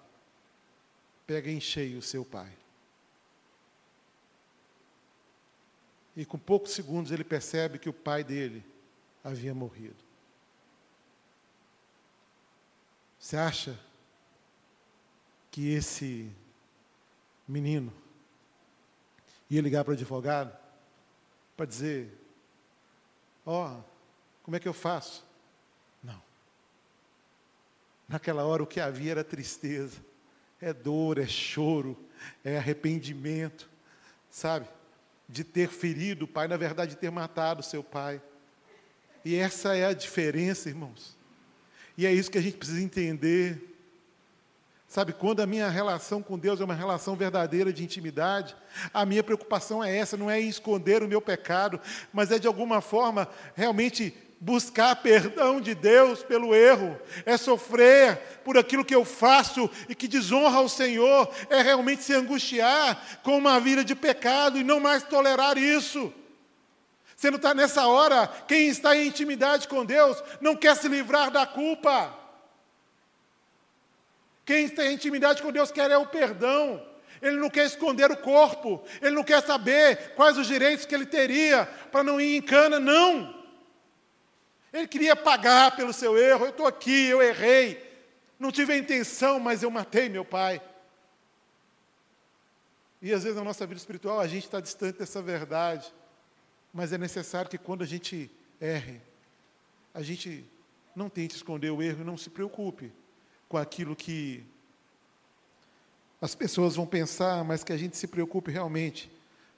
pega 1.26 1.50
em 1.50 1.60
cheio 1.60 1.98
o 1.98 2.04
seu 2.04 2.24
pai. 2.24 2.56
E 6.16 6.24
com 6.24 6.38
poucos 6.38 6.72
segundos 6.72 7.12
ele 7.12 7.24
percebe 7.24 7.80
que 7.80 7.90
o 7.90 7.94
pai 7.94 8.24
dele 8.24 8.64
havia 9.24 9.56
morrido. 9.56 10.04
Você 13.18 13.38
acha 13.38 13.80
que 15.50 15.74
esse 15.74 16.32
menino 17.48 17.92
ia 19.50 19.64
ligar 19.64 19.84
para 19.84 19.94
o 19.94 19.96
advogado? 19.96 20.63
Para 21.64 21.66
dizer: 21.66 22.12
Ó, 23.46 23.68
oh, 23.68 23.84
como 24.44 24.58
é 24.58 24.60
que 24.60 24.68
eu 24.68 24.74
faço? 24.74 25.26
Não. 26.04 26.22
Naquela 28.08 28.44
hora 28.44 28.62
o 28.62 28.68
que 28.68 28.82
havia 28.82 29.12
era 29.12 29.24
tristeza, 29.24 30.04
é 30.60 30.74
dor, 30.74 31.18
é 31.18 31.26
choro, 31.26 31.98
é 32.44 32.58
arrependimento, 32.58 33.70
sabe? 34.30 34.68
De 35.28 35.44
ter 35.46 35.70
ferido 35.70 36.26
o 36.26 36.28
pai, 36.28 36.50
na 36.50 36.58
verdade, 36.58 36.92
de 36.92 36.98
ter 36.98 37.10
matado 37.10 37.64
seu 37.64 37.82
pai. 37.82 38.22
E 39.24 39.36
essa 39.36 39.74
é 39.76 39.86
a 39.86 39.94
diferença, 39.94 40.68
irmãos. 40.68 41.18
E 41.98 42.06
é 42.06 42.12
isso 42.12 42.30
que 42.30 42.38
a 42.38 42.42
gente 42.42 42.58
precisa 42.58 42.82
entender. 42.82 43.73
Sabe, 44.94 45.12
quando 45.12 45.40
a 45.40 45.48
minha 45.48 45.68
relação 45.70 46.22
com 46.22 46.38
Deus 46.38 46.62
é 46.62 46.64
uma 46.64 46.76
relação 46.76 47.16
verdadeira 47.16 47.74
de 47.74 47.84
intimidade, 47.84 48.56
a 48.94 49.04
minha 49.08 49.24
preocupação 49.24 49.84
é 49.84 49.98
essa, 49.98 50.16
não 50.16 50.30
é 50.30 50.40
esconder 50.40 51.02
o 51.02 51.08
meu 51.08 51.20
pecado, 51.20 51.82
mas 52.14 52.30
é 52.30 52.38
de 52.38 52.46
alguma 52.46 52.80
forma 52.80 53.28
realmente 53.56 54.16
buscar 54.40 54.96
perdão 54.98 55.60
de 55.60 55.74
Deus 55.74 56.22
pelo 56.22 56.54
erro, 56.54 56.96
é 57.26 57.38
sofrer 57.38 58.18
por 58.46 58.56
aquilo 58.56 58.86
que 58.86 58.94
eu 58.94 59.04
faço 59.04 59.68
e 59.90 59.96
que 59.96 60.08
desonra 60.08 60.60
ao 60.60 60.70
Senhor, 60.70 61.28
é 61.50 61.64
realmente 61.64 62.04
se 62.04 62.14
angustiar 62.14 63.02
com 63.24 63.36
uma 63.36 63.60
vida 63.60 63.84
de 63.84 63.96
pecado 63.96 64.60
e 64.60 64.64
não 64.64 64.80
mais 64.80 65.02
tolerar 65.02 65.58
isso. 65.58 66.14
Você 67.18 67.32
não 67.32 67.38
está 67.38 67.56
nessa 67.56 67.88
hora, 67.88 68.28
quem 68.48 68.68
está 68.68 68.96
em 68.96 69.08
intimidade 69.08 69.68
com 69.68 69.84
Deus 69.84 70.24
não 70.40 70.56
quer 70.56 70.78
se 70.78 70.88
livrar 70.88 71.32
da 71.32 71.48
culpa. 71.48 72.22
Quem 74.46 74.66
está 74.66 74.86
em 74.86 74.94
intimidade 74.94 75.42
com 75.42 75.52
Deus 75.52 75.72
quer 75.72 75.90
é 75.90 75.98
o 75.98 76.06
perdão. 76.06 76.86
Ele 77.22 77.38
não 77.38 77.50
quer 77.50 77.66
esconder 77.66 78.12
o 78.12 78.18
corpo, 78.18 78.84
ele 79.02 79.16
não 79.16 79.24
quer 79.24 79.42
saber 79.42 80.14
quais 80.14 80.38
os 80.38 80.46
direitos 80.46 80.86
que 80.86 80.94
ele 80.94 81.06
teria 81.06 81.66
para 81.90 82.04
não 82.04 82.20
ir 82.20 82.36
em 82.36 82.42
cana, 82.42 82.80
não. 82.80 83.42
Ele 84.74 84.88
queria 84.88 85.16
pagar 85.16 85.76
pelo 85.76 85.94
seu 85.94 86.18
erro. 86.18 86.46
Eu 86.46 86.50
estou 86.50 86.68
aqui, 86.68 87.06
eu 87.06 87.22
errei. 87.22 87.82
Não 88.38 88.52
tive 88.52 88.74
a 88.74 88.78
intenção, 88.78 89.40
mas 89.40 89.64
eu 89.64 89.72
matei 89.72 90.10
meu 90.10 90.26
pai. 90.26 90.62
E 93.02 93.14
às 93.14 93.24
vezes 93.24 93.38
na 93.38 93.44
nossa 93.44 93.66
vida 93.66 93.80
espiritual 93.80 94.20
a 94.20 94.28
gente 94.28 94.44
está 94.44 94.60
distante 94.60 95.00
dessa 95.00 95.22
verdade. 95.22 95.94
Mas 96.74 96.92
é 96.92 96.98
necessário 96.98 97.50
que 97.50 97.58
quando 97.58 97.84
a 97.84 97.88
gente 97.88 98.30
erre, 98.60 99.00
a 99.94 100.02
gente 100.02 100.44
não 100.94 101.08
tente 101.08 101.36
esconder 101.36 101.70
o 101.70 101.82
erro 101.82 102.02
e 102.02 102.06
não 102.06 102.18
se 102.18 102.30
preocupe 102.30 102.92
com 103.54 103.60
aquilo 103.60 103.96
que 103.96 104.44
as 106.20 106.34
pessoas 106.34 106.76
vão 106.76 106.88
pensar, 106.88 107.44
mas 107.44 107.64
que 107.64 107.72
a 107.72 107.78
gente 107.78 107.96
se 107.96 108.08
preocupe 108.08 108.50
realmente 108.50 109.12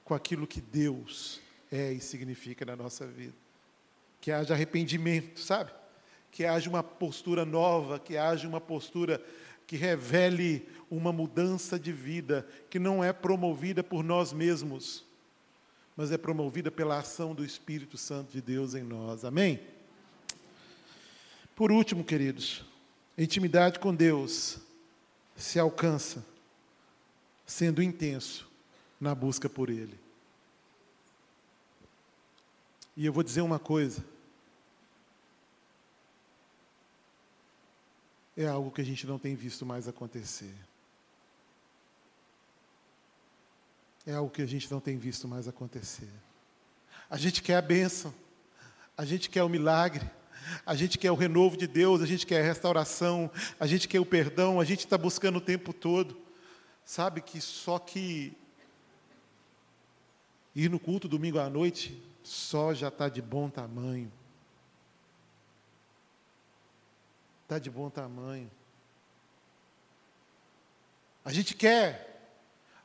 com 0.03 0.13
aquilo 0.13 0.45
que 0.45 0.59
Deus 0.59 1.39
é 1.71 1.93
e 1.93 2.01
significa 2.01 2.65
na 2.65 2.75
nossa 2.75 3.07
vida 3.07 3.31
que 4.19 4.33
haja 4.33 4.53
arrependimento, 4.53 5.39
sabe? 5.39 5.71
Que 6.29 6.43
haja 6.43 6.69
uma 6.69 6.83
postura 6.83 7.45
nova, 7.45 7.97
que 7.97 8.17
haja 8.17 8.45
uma 8.45 8.59
postura 8.59 9.23
que 9.65 9.77
revele 9.77 10.67
uma 10.91 11.13
mudança 11.13 11.79
de 11.79 11.93
vida, 11.93 12.45
que 12.69 12.77
não 12.77 13.01
é 13.01 13.13
promovida 13.13 13.81
por 13.81 14.03
nós 14.03 14.33
mesmos, 14.33 15.05
mas 15.95 16.11
é 16.11 16.17
promovida 16.17 16.69
pela 16.69 16.99
ação 16.99 17.33
do 17.33 17.45
Espírito 17.45 17.97
Santo 17.97 18.33
de 18.33 18.41
Deus 18.41 18.75
em 18.75 18.83
nós. 18.83 19.23
Amém? 19.23 19.61
Por 21.55 21.71
último, 21.71 22.03
queridos, 22.03 22.74
a 23.17 23.21
intimidade 23.21 23.79
com 23.79 23.93
Deus 23.95 24.57
se 25.35 25.59
alcança 25.59 26.25
sendo 27.45 27.81
intenso 27.81 28.49
na 28.99 29.13
busca 29.13 29.49
por 29.49 29.69
Ele. 29.69 29.99
E 32.95 33.05
eu 33.05 33.13
vou 33.13 33.23
dizer 33.23 33.41
uma 33.41 33.59
coisa: 33.59 34.03
é 38.35 38.47
algo 38.47 38.71
que 38.71 38.81
a 38.81 38.85
gente 38.85 39.05
não 39.05 39.19
tem 39.19 39.35
visto 39.35 39.65
mais 39.65 39.87
acontecer. 39.87 40.53
É 44.05 44.13
algo 44.13 44.29
que 44.29 44.41
a 44.41 44.45
gente 44.45 44.71
não 44.71 44.79
tem 44.79 44.97
visto 44.97 45.27
mais 45.27 45.47
acontecer. 45.47 46.09
A 47.09 47.17
gente 47.17 47.41
quer 47.41 47.55
a 47.55 47.61
bênção, 47.61 48.13
a 48.97 49.03
gente 49.03 49.29
quer 49.29 49.43
o 49.43 49.49
milagre, 49.49 50.09
a 50.65 50.75
gente 50.75 50.97
quer 50.97 51.11
o 51.11 51.15
renovo 51.15 51.57
de 51.57 51.65
Deus, 51.65 52.01
a 52.01 52.05
gente 52.05 52.25
quer 52.25 52.41
a 52.41 52.45
restauração, 52.45 53.31
a 53.59 53.65
gente 53.65 53.87
quer 53.87 53.99
o 53.99 54.05
perdão, 54.05 54.59
a 54.59 54.65
gente 54.65 54.81
está 54.81 54.97
buscando 54.97 55.37
o 55.37 55.41
tempo 55.41 55.73
todo. 55.73 56.15
Sabe 56.83 57.21
que 57.21 57.41
só 57.41 57.79
que 57.79 58.33
ir 60.55 60.69
no 60.69 60.79
culto 60.79 61.07
domingo 61.07 61.39
à 61.39 61.49
noite 61.49 61.99
só 62.23 62.73
já 62.73 62.89
está 62.89 63.09
de 63.09 63.21
bom 63.21 63.49
tamanho. 63.49 64.11
está 67.45 67.59
de 67.59 67.69
bom 67.69 67.91
tamanho. 67.91 68.49
A 71.23 71.31
gente 71.31 71.55
quer, 71.55 72.31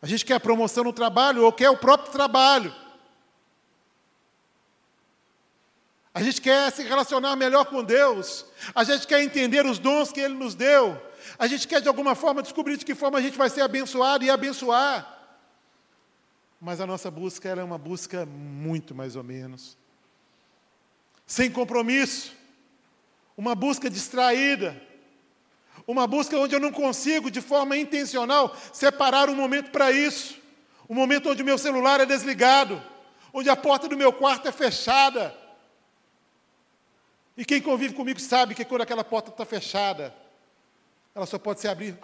a 0.00 0.06
gente 0.06 0.24
quer 0.24 0.34
a 0.34 0.40
promoção 0.40 0.84
no 0.84 0.92
trabalho 0.92 1.44
ou 1.44 1.52
quer 1.52 1.70
o 1.70 1.78
próprio 1.78 2.12
trabalho. 2.12 2.74
A 6.12 6.22
gente 6.22 6.40
quer 6.40 6.72
se 6.72 6.82
relacionar 6.82 7.36
melhor 7.36 7.66
com 7.66 7.84
Deus. 7.84 8.44
A 8.74 8.82
gente 8.82 9.06
quer 9.06 9.22
entender 9.22 9.64
os 9.64 9.78
dons 9.78 10.10
que 10.10 10.20
Ele 10.20 10.34
nos 10.34 10.54
deu. 10.54 11.00
A 11.38 11.46
gente 11.46 11.68
quer, 11.68 11.80
de 11.80 11.88
alguma 11.88 12.14
forma, 12.14 12.42
descobrir 12.42 12.76
de 12.76 12.84
que 12.84 12.94
forma 12.94 13.18
a 13.18 13.22
gente 13.22 13.38
vai 13.38 13.48
ser 13.48 13.60
abençoado 13.60 14.24
e 14.24 14.30
abençoar. 14.30 15.18
Mas 16.60 16.80
a 16.80 16.86
nossa 16.86 17.10
busca 17.10 17.48
é 17.48 17.62
uma 17.62 17.78
busca 17.78 18.26
muito 18.26 18.94
mais 18.94 19.16
ou 19.16 19.22
menos. 19.22 19.78
Sem 21.26 21.50
compromisso 21.50 22.40
uma 23.40 23.54
busca 23.54 23.88
distraída, 23.88 24.78
uma 25.86 26.06
busca 26.06 26.36
onde 26.36 26.54
eu 26.54 26.60
não 26.60 26.70
consigo, 26.70 27.30
de 27.30 27.40
forma 27.40 27.74
intencional, 27.74 28.54
separar 28.70 29.30
um 29.30 29.34
momento 29.34 29.70
para 29.70 29.90
isso, 29.90 30.36
um 30.86 30.94
momento 30.94 31.30
onde 31.30 31.42
o 31.42 31.44
meu 31.46 31.56
celular 31.56 32.00
é 32.00 32.04
desligado, 32.04 32.82
onde 33.32 33.48
a 33.48 33.56
porta 33.56 33.88
do 33.88 33.96
meu 33.96 34.12
quarto 34.12 34.46
é 34.46 34.52
fechada. 34.52 35.34
E 37.40 37.44
quem 37.46 37.58
convive 37.58 37.94
comigo 37.94 38.20
sabe 38.20 38.54
que 38.54 38.66
quando 38.66 38.82
aquela 38.82 39.02
porta 39.02 39.30
está 39.30 39.46
fechada, 39.46 40.14
ela 41.14 41.24
só 41.24 41.38
pode 41.38 41.58
se 41.58 41.66
abrir 41.66 41.98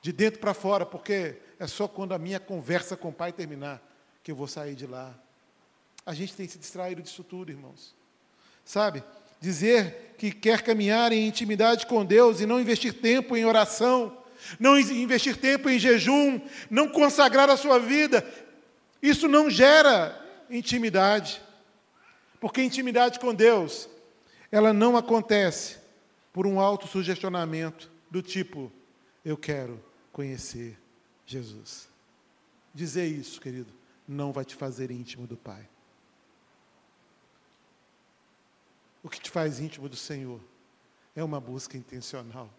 de 0.00 0.14
dentro 0.14 0.40
para 0.40 0.54
fora, 0.54 0.86
porque 0.86 1.36
é 1.58 1.66
só 1.66 1.86
quando 1.86 2.14
a 2.14 2.18
minha 2.18 2.40
conversa 2.40 2.96
com 2.96 3.10
o 3.10 3.12
pai 3.12 3.34
terminar 3.34 3.82
que 4.24 4.30
eu 4.30 4.34
vou 4.34 4.48
sair 4.48 4.74
de 4.74 4.86
lá. 4.86 5.14
A 6.06 6.14
gente 6.14 6.34
tem 6.34 6.48
se 6.48 6.58
distraído 6.58 7.02
disso 7.02 7.22
tudo, 7.22 7.52
irmãos. 7.52 7.94
Sabe? 8.64 9.04
dizer 9.42 10.14
que 10.16 10.32
quer 10.32 10.62
caminhar 10.62 11.12
em 11.12 11.26
intimidade 11.26 11.84
com 11.84 12.02
Deus 12.02 12.40
e 12.40 12.46
não 12.46 12.58
investir 12.58 12.94
tempo 12.94 13.36
em 13.36 13.44
oração, 13.44 14.16
não 14.58 14.78
investir 14.78 15.36
tempo 15.36 15.68
em 15.68 15.78
jejum, 15.78 16.40
não 16.70 16.88
consagrar 16.88 17.50
a 17.50 17.58
sua 17.58 17.78
vida, 17.78 18.24
isso 19.02 19.28
não 19.28 19.50
gera 19.50 20.18
intimidade. 20.48 21.42
Porque 22.40 22.62
intimidade 22.62 23.18
com 23.18 23.34
Deus, 23.34 23.88
ela 24.52 24.74
não 24.74 24.98
acontece 24.98 25.78
por 26.30 26.46
um 26.46 26.60
autossugestionamento 26.60 27.90
do 28.10 28.20
tipo, 28.20 28.70
eu 29.24 29.36
quero 29.36 29.82
conhecer 30.12 30.78
Jesus. 31.24 31.88
Dizer 32.74 33.06
isso, 33.06 33.40
querido, 33.40 33.72
não 34.06 34.30
vai 34.30 34.44
te 34.44 34.54
fazer 34.54 34.90
íntimo 34.90 35.26
do 35.26 35.36
Pai. 35.36 35.66
O 39.02 39.08
que 39.08 39.20
te 39.20 39.30
faz 39.30 39.58
íntimo 39.58 39.88
do 39.88 39.96
Senhor 39.96 40.38
é 41.16 41.24
uma 41.24 41.40
busca 41.40 41.76
intencional. 41.76 42.50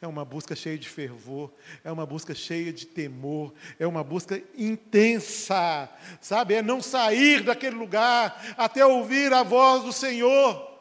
É 0.00 0.06
uma 0.08 0.24
busca 0.24 0.56
cheia 0.56 0.76
de 0.76 0.88
fervor, 0.88 1.52
é 1.84 1.92
uma 1.92 2.04
busca 2.04 2.34
cheia 2.34 2.72
de 2.72 2.86
temor, 2.86 3.54
é 3.78 3.86
uma 3.86 4.02
busca 4.02 4.42
intensa, 4.58 5.88
sabe? 6.20 6.54
É 6.54 6.62
não 6.62 6.82
sair 6.82 7.44
daquele 7.44 7.76
lugar 7.76 8.54
até 8.58 8.84
ouvir 8.84 9.32
a 9.32 9.44
voz 9.44 9.84
do 9.84 9.92
Senhor. 9.92 10.71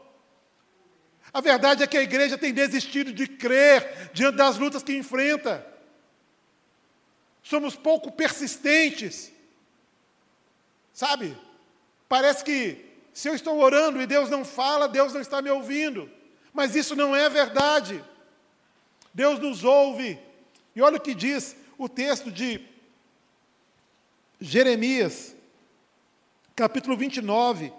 A 1.34 1.40
verdade 1.40 1.84
é 1.84 1.88
que 1.88 1.98
a 1.98 2.04
igreja 2.04 2.38
tem 2.38 2.54
desistido 2.54 3.14
de 3.14 3.26
crer 3.26 4.12
diante 4.14 4.36
das 4.36 4.58
lutas 4.58 4.84
que 4.84 4.96
enfrenta. 4.96 5.66
Somos 7.42 7.76
pouco 7.76 8.12
persistentes, 8.12 9.32
sabe? 10.94 11.38
Parece 12.10 12.44
que 12.44 12.86
se 13.14 13.28
eu 13.28 13.34
estou 13.34 13.58
orando 13.60 14.02
e 14.02 14.06
Deus 14.06 14.30
não 14.30 14.44
fala, 14.44 14.88
Deus 14.88 15.14
não 15.14 15.22
está 15.22 15.42
me 15.42 15.50
ouvindo. 15.50 16.10
Mas 16.54 16.76
isso 16.76 16.96
não 16.96 17.16
é 17.16 17.30
verdade. 17.30 18.04
Deus 19.14 19.40
nos 19.40 19.64
ouve. 19.64 20.20
E 20.76 20.82
olha 20.82 20.98
o 20.98 21.02
que 21.02 21.16
diz 21.16 21.56
o 21.78 21.88
texto 21.88 22.32
de 22.32 22.66
Jeremias, 24.40 25.36
capítulo 26.56 26.98
29, 26.98 27.72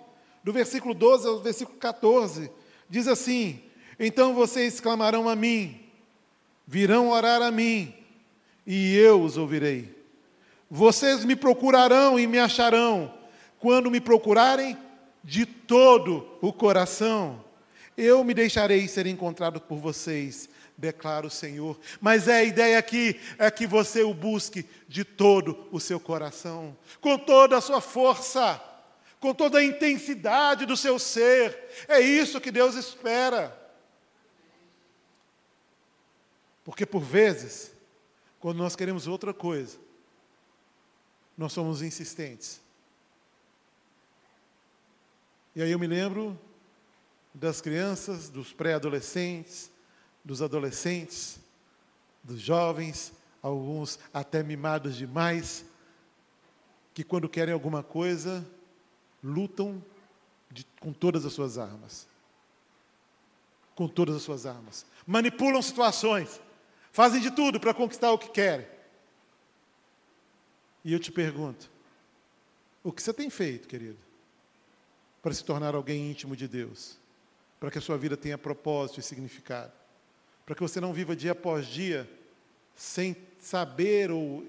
do 0.42 0.52
versículo 0.52 0.94
12 0.94 1.28
ao 1.28 1.40
versículo 1.40 1.78
14. 1.78 2.50
Diz 2.92 3.08
assim: 3.08 3.58
Então 3.98 4.34
vocês 4.34 4.78
clamarão 4.78 5.26
a 5.26 5.34
mim, 5.34 5.80
virão 6.66 7.08
orar 7.08 7.40
a 7.40 7.50
mim, 7.50 7.90
e 8.66 8.94
eu 8.94 9.22
os 9.22 9.38
ouvirei. 9.38 9.96
Vocês 10.70 11.24
me 11.24 11.34
procurarão 11.34 12.20
e 12.20 12.26
me 12.26 12.38
acharão, 12.38 13.14
quando 13.58 13.90
me 13.90 13.98
procurarem 13.98 14.76
de 15.24 15.46
todo 15.46 16.36
o 16.42 16.52
coração. 16.52 17.42
Eu 17.96 18.22
me 18.22 18.34
deixarei 18.34 18.86
ser 18.86 19.06
encontrado 19.06 19.58
por 19.58 19.78
vocês, 19.78 20.46
declara 20.76 21.26
o 21.26 21.30
Senhor. 21.30 21.80
Mas 21.98 22.28
é 22.28 22.40
a 22.40 22.44
ideia 22.44 22.78
aqui 22.78 23.18
é 23.38 23.50
que 23.50 23.66
você 23.66 24.02
o 24.02 24.12
busque 24.12 24.66
de 24.86 25.02
todo 25.02 25.66
o 25.72 25.80
seu 25.80 25.98
coração, 25.98 26.76
com 27.00 27.16
toda 27.16 27.56
a 27.56 27.62
sua 27.62 27.80
força, 27.80 28.62
com 29.22 29.32
toda 29.32 29.58
a 29.58 29.64
intensidade 29.64 30.66
do 30.66 30.76
seu 30.76 30.98
ser. 30.98 31.56
É 31.86 32.00
isso 32.00 32.40
que 32.40 32.50
Deus 32.50 32.74
espera. 32.74 33.56
Porque 36.64 36.84
por 36.84 37.02
vezes, 37.04 37.72
quando 38.40 38.58
nós 38.58 38.74
queremos 38.74 39.06
outra 39.06 39.32
coisa, 39.32 39.78
nós 41.38 41.52
somos 41.52 41.82
insistentes. 41.82 42.60
E 45.54 45.62
aí 45.62 45.70
eu 45.70 45.78
me 45.78 45.86
lembro 45.86 46.36
das 47.32 47.60
crianças, 47.60 48.28
dos 48.28 48.52
pré-adolescentes, 48.52 49.70
dos 50.24 50.42
adolescentes, 50.42 51.38
dos 52.24 52.40
jovens, 52.40 53.12
alguns 53.40 54.00
até 54.12 54.42
mimados 54.42 54.96
demais, 54.96 55.64
que 56.92 57.04
quando 57.04 57.28
querem 57.28 57.54
alguma 57.54 57.84
coisa, 57.84 58.44
lutam 59.22 59.82
de, 60.50 60.66
com 60.80 60.92
todas 60.92 61.24
as 61.24 61.32
suas 61.32 61.58
armas. 61.58 62.06
Com 63.74 63.88
todas 63.88 64.16
as 64.16 64.22
suas 64.22 64.46
armas. 64.46 64.84
Manipulam 65.06 65.62
situações. 65.62 66.40
Fazem 66.92 67.20
de 67.20 67.30
tudo 67.30 67.58
para 67.58 67.72
conquistar 67.72 68.12
o 68.12 68.18
que 68.18 68.28
querem. 68.30 68.66
E 70.84 70.92
eu 70.92 70.98
te 70.98 71.10
pergunto: 71.10 71.70
o 72.82 72.92
que 72.92 73.02
você 73.02 73.12
tem 73.12 73.30
feito, 73.30 73.68
querido, 73.68 73.98
para 75.22 75.32
se 75.32 75.44
tornar 75.44 75.74
alguém 75.74 76.10
íntimo 76.10 76.36
de 76.36 76.48
Deus? 76.48 76.98
Para 77.60 77.70
que 77.70 77.78
a 77.78 77.80
sua 77.80 77.96
vida 77.96 78.16
tenha 78.16 78.36
propósito 78.36 78.98
e 78.98 79.02
significado? 79.02 79.72
Para 80.44 80.54
que 80.54 80.60
você 80.60 80.80
não 80.80 80.92
viva 80.92 81.14
dia 81.14 81.32
após 81.32 81.66
dia 81.66 82.10
sem 82.74 83.16
saber 83.38 84.10
ou 84.10 84.44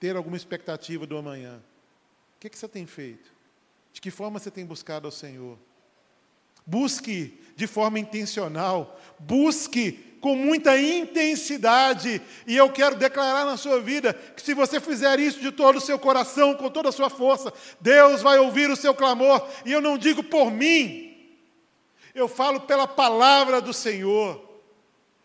ter 0.00 0.16
alguma 0.16 0.36
expectativa 0.36 1.06
do 1.06 1.16
amanhã? 1.16 1.62
O 2.36 2.40
que, 2.40 2.48
que 2.48 2.58
você 2.58 2.66
tem 2.66 2.86
feito? 2.86 3.33
De 3.94 4.00
que 4.00 4.10
forma 4.10 4.40
você 4.40 4.50
tem 4.50 4.66
buscado 4.66 5.06
ao 5.06 5.12
Senhor? 5.12 5.56
Busque 6.66 7.40
de 7.54 7.68
forma 7.68 8.00
intencional, 8.00 9.00
busque 9.20 9.92
com 10.20 10.34
muita 10.34 10.76
intensidade, 10.76 12.20
e 12.44 12.56
eu 12.56 12.72
quero 12.72 12.96
declarar 12.96 13.44
na 13.44 13.56
sua 13.56 13.80
vida 13.80 14.12
que 14.12 14.42
se 14.42 14.52
você 14.52 14.80
fizer 14.80 15.20
isso 15.20 15.38
de 15.38 15.52
todo 15.52 15.76
o 15.76 15.80
seu 15.80 15.96
coração, 15.96 16.54
com 16.54 16.68
toda 16.68 16.88
a 16.88 16.92
sua 16.92 17.08
força, 17.08 17.52
Deus 17.80 18.20
vai 18.20 18.38
ouvir 18.38 18.68
o 18.68 18.76
seu 18.76 18.94
clamor, 18.94 19.46
e 19.64 19.70
eu 19.70 19.80
não 19.80 19.96
digo 19.96 20.24
por 20.24 20.50
mim, 20.50 21.16
eu 22.14 22.26
falo 22.26 22.62
pela 22.62 22.88
palavra 22.88 23.60
do 23.60 23.72
Senhor. 23.72 24.42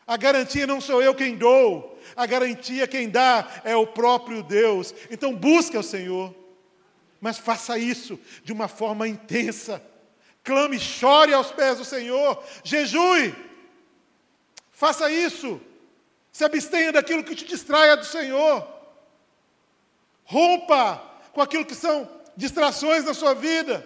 A 0.06 0.16
garantia 0.16 0.68
não 0.68 0.80
sou 0.80 1.02
eu 1.02 1.16
quem 1.16 1.36
dou, 1.36 1.98
a 2.16 2.28
garantia 2.28 2.88
quem 2.88 3.10
dá 3.10 3.62
é 3.64 3.76
o 3.76 3.88
próprio 3.88 4.44
Deus. 4.44 4.94
Então 5.10 5.34
busque 5.34 5.76
ao 5.76 5.84
Senhor, 5.84 6.36
mas 7.22 7.38
faça 7.38 7.78
isso 7.78 8.20
de 8.44 8.54
uma 8.54 8.68
forma 8.68 9.08
intensa. 9.08 9.82
Clame, 10.44 10.80
chore 10.80 11.34
aos 11.34 11.52
pés 11.52 11.78
do 11.78 11.86
Senhor, 11.86 12.44
jejue 12.64 13.36
Faça 14.80 15.12
isso. 15.12 15.60
Se 16.32 16.46
abstenha 16.46 16.94
daquilo 16.94 17.22
que 17.22 17.36
te 17.36 17.44
distraia 17.44 17.98
do 17.98 18.06
Senhor. 18.06 18.66
Rompa 20.24 21.04
com 21.34 21.42
aquilo 21.42 21.66
que 21.66 21.76
são 21.76 22.10
distrações 22.38 23.04
na 23.04 23.14
sua 23.14 23.34
vida. 23.34 23.86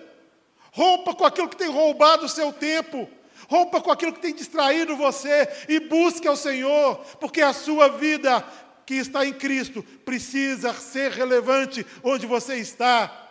Rompa 0.71 1.15
com 1.15 1.25
aquilo 1.25 1.49
que 1.49 1.55
tem 1.55 1.67
roubado 1.67 2.25
o 2.25 2.29
seu 2.29 2.53
tempo. 2.53 3.09
Rompa 3.49 3.81
com 3.81 3.89
aquilo 3.89 4.13
que 4.13 4.19
tem 4.19 4.35
distraído 4.35 4.95
você 4.95 5.49
e 5.67 5.79
busque 5.79 6.27
ao 6.27 6.35
Senhor, 6.35 6.97
porque 7.19 7.41
a 7.41 7.53
sua 7.53 7.87
vida 7.89 8.45
que 8.85 8.93
está 8.93 9.25
em 9.25 9.33
Cristo 9.33 9.81
precisa 10.05 10.75
ser 10.75 11.11
relevante 11.11 11.83
onde 12.03 12.27
você 12.27 12.57
está 12.57 13.22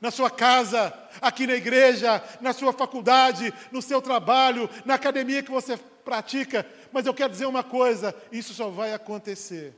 na 0.00 0.10
sua 0.10 0.30
casa, 0.30 0.92
aqui 1.20 1.46
na 1.46 1.54
igreja, 1.54 2.22
na 2.40 2.52
sua 2.52 2.72
faculdade, 2.72 3.52
no 3.70 3.82
seu 3.82 4.00
trabalho, 4.00 4.68
na 4.84 4.94
academia 4.94 5.42
que 5.42 5.50
você 5.50 5.76
pratica. 5.76 6.66
Mas 6.92 7.06
eu 7.06 7.14
quero 7.14 7.32
dizer 7.32 7.46
uma 7.46 7.62
coisa: 7.62 8.14
isso 8.32 8.54
só 8.54 8.70
vai 8.70 8.92
acontecer 8.92 9.74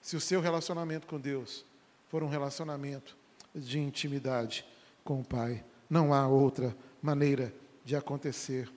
se 0.00 0.16
o 0.16 0.20
seu 0.20 0.40
relacionamento 0.40 1.06
com 1.06 1.20
Deus 1.20 1.64
for 2.08 2.22
um 2.22 2.28
relacionamento 2.28 3.16
de 3.54 3.78
intimidade 3.78 4.64
com 5.04 5.20
o 5.20 5.24
Pai. 5.24 5.64
Não 5.90 6.14
há 6.14 6.26
outra 6.26 6.74
maneira 7.02 7.52
de 7.84 7.96
acontecer. 7.96 8.70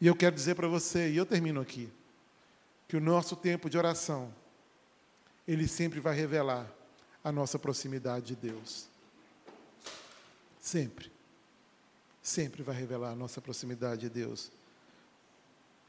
E 0.00 0.06
eu 0.06 0.14
quero 0.14 0.34
dizer 0.34 0.54
para 0.54 0.68
você, 0.68 1.10
e 1.10 1.16
eu 1.16 1.26
termino 1.26 1.60
aqui, 1.60 1.90
que 2.88 2.96
o 2.96 3.00
nosso 3.00 3.36
tempo 3.36 3.70
de 3.70 3.78
oração, 3.78 4.32
ele 5.46 5.66
sempre 5.66 6.00
vai 6.00 6.14
revelar 6.14 6.70
a 7.22 7.32
nossa 7.32 7.58
proximidade 7.58 8.26
de 8.26 8.36
Deus. 8.36 8.86
Sempre. 10.64 11.12
Sempre 12.22 12.62
vai 12.62 12.74
revelar 12.74 13.10
a 13.10 13.14
nossa 13.14 13.38
proximidade 13.38 14.00
de 14.00 14.08
Deus. 14.08 14.50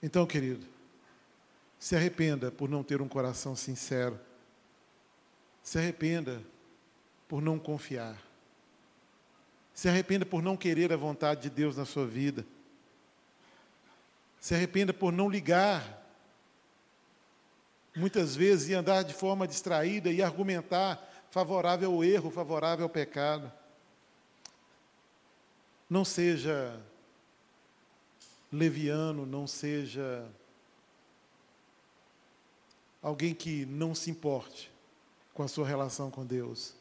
Então, 0.04 0.28
querido, 0.28 0.66
se 1.80 1.96
arrependa 1.96 2.52
por 2.52 2.68
não 2.68 2.84
ter 2.84 3.02
um 3.02 3.08
coração 3.08 3.56
sincero. 3.56 4.20
Se 5.64 5.78
arrependa 5.78 6.44
por 7.26 7.42
não 7.42 7.58
confiar. 7.58 8.22
Se 9.74 9.88
arrependa 9.88 10.26
por 10.26 10.44
não 10.44 10.58
querer 10.58 10.92
a 10.92 10.98
vontade 10.98 11.44
de 11.44 11.50
Deus 11.52 11.78
na 11.78 11.86
sua 11.86 12.06
vida. 12.06 12.46
Se 14.42 14.54
arrependa 14.56 14.94
por 14.94 15.14
não 15.14 15.30
ligar. 15.30 16.06
Muitas 17.96 18.36
vezes 18.36 18.68
e 18.68 18.74
andar 18.74 19.04
de 19.04 19.14
forma 19.14 19.48
distraída 19.48 20.12
e 20.12 20.22
argumentar 20.22 21.02
favorável 21.32 21.94
ao 21.94 22.04
erro, 22.04 22.30
favorável 22.30 22.84
ao 22.84 22.90
pecado. 22.90 23.50
Não 25.96 26.04
seja 26.04 26.78
leviano, 28.52 29.26
não 29.26 29.48
seja 29.48 30.28
alguém 33.02 33.34
que 33.34 33.66
não 33.66 33.96
se 33.96 34.12
importe 34.12 34.70
com 35.34 35.42
a 35.42 35.48
sua 35.48 35.66
relação 35.66 36.12
com 36.12 36.26
Deus. 36.26 36.76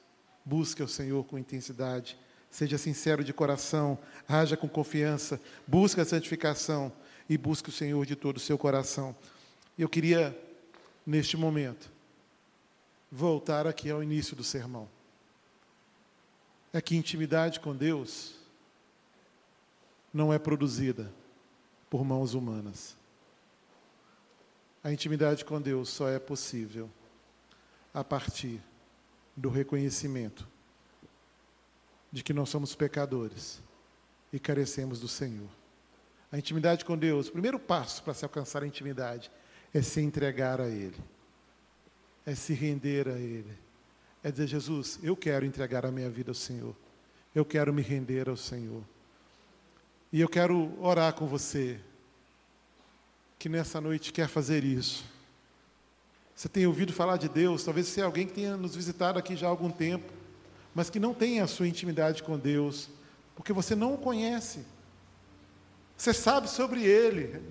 Busque 0.44 0.82
o 0.82 0.88
Senhor 0.88 1.22
com 1.26 1.38
intensidade, 1.38 2.18
seja 2.50 2.76
sincero 2.76 3.22
de 3.22 3.32
coração, 3.32 3.96
haja 4.26 4.56
com 4.56 4.68
confiança, 4.68 5.40
busque 5.64 6.00
a 6.00 6.04
santificação 6.04 6.92
e 7.30 7.38
busque 7.38 7.68
o 7.68 7.72
Senhor 7.72 8.04
de 8.04 8.16
todo 8.16 8.38
o 8.38 8.40
seu 8.40 8.58
coração. 8.58 9.14
Eu 9.78 9.88
queria, 9.88 10.36
neste 11.06 11.36
momento, 11.36 11.88
voltar 13.12 13.64
aqui 13.64 13.90
ao 13.90 14.02
início 14.02 14.34
do 14.34 14.42
sermão. 14.42 14.88
É 16.72 16.80
que 16.80 16.96
intimidade 16.96 17.60
com 17.60 17.76
Deus 17.76 18.42
não 20.14 20.32
é 20.32 20.38
produzida 20.38 21.12
por 21.90 22.04
mãos 22.04 22.34
humanas. 22.34 22.96
A 24.82 24.92
intimidade 24.92 25.44
com 25.44 25.60
Deus 25.60 25.88
só 25.88 26.08
é 26.08 26.20
possível 26.20 26.88
a 27.92 28.04
partir 28.04 28.60
do 29.36 29.48
reconhecimento 29.48 30.46
de 32.12 32.22
que 32.22 32.32
nós 32.32 32.48
somos 32.48 32.76
pecadores 32.76 33.60
e 34.32 34.38
carecemos 34.38 35.00
do 35.00 35.08
Senhor. 35.08 35.48
A 36.30 36.38
intimidade 36.38 36.84
com 36.84 36.96
Deus, 36.96 37.28
o 37.28 37.32
primeiro 37.32 37.58
passo 37.58 38.02
para 38.02 38.14
se 38.14 38.24
alcançar 38.24 38.62
a 38.62 38.66
intimidade 38.66 39.30
é 39.72 39.82
se 39.82 40.00
entregar 40.00 40.60
a 40.60 40.68
Ele, 40.68 40.98
é 42.24 42.34
se 42.36 42.52
render 42.54 43.08
a 43.08 43.18
Ele, 43.18 43.58
é 44.22 44.30
dizer: 44.30 44.46
Jesus, 44.46 44.98
eu 45.02 45.16
quero 45.16 45.44
entregar 45.44 45.84
a 45.84 45.90
minha 45.90 46.10
vida 46.10 46.30
ao 46.30 46.34
Senhor, 46.34 46.74
eu 47.34 47.44
quero 47.44 47.72
me 47.72 47.82
render 47.82 48.28
ao 48.28 48.36
Senhor. 48.36 48.82
E 50.14 50.20
eu 50.20 50.28
quero 50.28 50.70
orar 50.80 51.12
com 51.12 51.26
você, 51.26 51.76
que 53.36 53.48
nessa 53.48 53.80
noite 53.80 54.12
quer 54.12 54.28
fazer 54.28 54.62
isso. 54.62 55.04
Você 56.36 56.48
tem 56.48 56.68
ouvido 56.68 56.92
falar 56.92 57.16
de 57.16 57.28
Deus, 57.28 57.64
talvez 57.64 57.88
você 57.88 58.00
é 58.00 58.04
alguém 58.04 58.24
que 58.24 58.32
tenha 58.32 58.56
nos 58.56 58.76
visitado 58.76 59.18
aqui 59.18 59.34
já 59.34 59.48
há 59.48 59.50
algum 59.50 59.72
tempo, 59.72 60.12
mas 60.72 60.88
que 60.88 61.00
não 61.00 61.12
tem 61.12 61.40
a 61.40 61.48
sua 61.48 61.66
intimidade 61.66 62.22
com 62.22 62.38
Deus, 62.38 62.90
porque 63.34 63.52
você 63.52 63.74
não 63.74 63.94
o 63.94 63.98
conhece. 63.98 64.60
Você 65.96 66.14
sabe 66.14 66.48
sobre 66.48 66.84
Ele, 66.84 67.42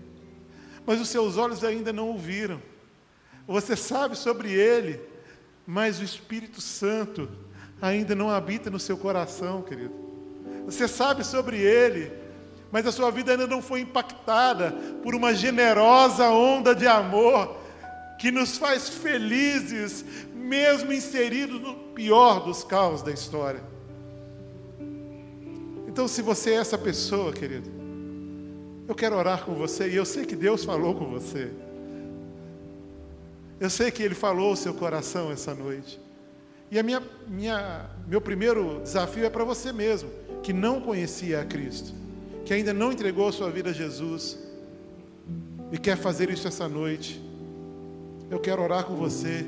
mas 0.85 1.01
os 1.01 1.09
seus 1.09 1.35
olhos 1.35 1.65
ainda 1.65 1.91
não 1.91 2.11
o 2.11 2.17
viram. 2.17 2.61
Você 3.45 3.75
sabe 3.75 4.15
sobre 4.15 4.53
Ele, 4.53 5.01
mas 5.67 5.99
o 5.99 6.03
Espírito 6.05 6.61
Santo 6.61 7.29
ainda 7.81 8.15
não 8.15 8.29
habita 8.29 8.69
no 8.69 8.79
seu 8.79 8.95
coração, 8.97 9.61
querido. 9.63 9.93
Você 10.65 10.87
sabe 10.87 11.25
sobre 11.25 11.57
Ele, 11.57 12.22
mas 12.73 12.87
a 12.87 12.91
sua 12.91 13.11
vida 13.11 13.33
ainda 13.33 13.45
não 13.45 13.61
foi 13.61 13.81
impactada 13.81 14.71
por 15.03 15.13
uma 15.13 15.31
generosa 15.35 16.27
onda 16.31 16.73
de 16.73 16.87
amor 16.87 17.55
que 18.17 18.31
nos 18.31 18.57
faz 18.57 18.89
felizes, 18.89 20.03
mesmo 20.33 20.91
inseridos 20.91 21.61
no 21.61 21.75
pior 21.75 22.43
dos 22.43 22.63
caos 22.63 23.03
da 23.03 23.11
história. 23.11 23.61
Então, 25.87 26.07
se 26.07 26.23
você 26.23 26.53
é 26.53 26.55
essa 26.55 26.75
pessoa, 26.75 27.31
querido, 27.31 27.69
eu 28.87 28.95
quero 28.95 29.17
orar 29.17 29.45
com 29.45 29.53
você 29.53 29.87
e 29.89 29.95
eu 29.95 30.03
sei 30.03 30.25
que 30.25 30.35
Deus 30.35 30.65
falou 30.65 30.95
com 30.95 31.05
você. 31.05 31.51
Eu 33.59 33.69
sei 33.69 33.91
que 33.91 34.01
Ele 34.01 34.15
falou 34.15 34.53
o 34.53 34.57
seu 34.57 34.73
coração 34.73 35.31
essa 35.31 35.53
noite. 35.53 36.01
E 36.71 36.79
a 36.79 36.81
minha, 36.81 37.03
minha, 37.27 37.87
meu 38.07 38.19
primeiro 38.19 38.81
desafio 38.81 39.25
é 39.25 39.29
para 39.29 39.43
você 39.43 39.71
mesmo, 39.71 40.09
que 40.41 40.51
não 40.51 40.81
conhecia 40.81 41.39
a 41.39 41.45
Cristo 41.45 42.01
que 42.45 42.53
ainda 42.53 42.73
não 42.73 42.91
entregou 42.91 43.27
a 43.27 43.31
sua 43.31 43.49
vida 43.49 43.69
a 43.69 43.73
Jesus 43.73 44.37
e 45.71 45.77
quer 45.77 45.97
fazer 45.97 46.29
isso 46.29 46.47
essa 46.47 46.67
noite, 46.67 47.21
eu 48.29 48.39
quero 48.39 48.61
orar 48.61 48.83
com 48.85 48.95
você. 48.95 49.45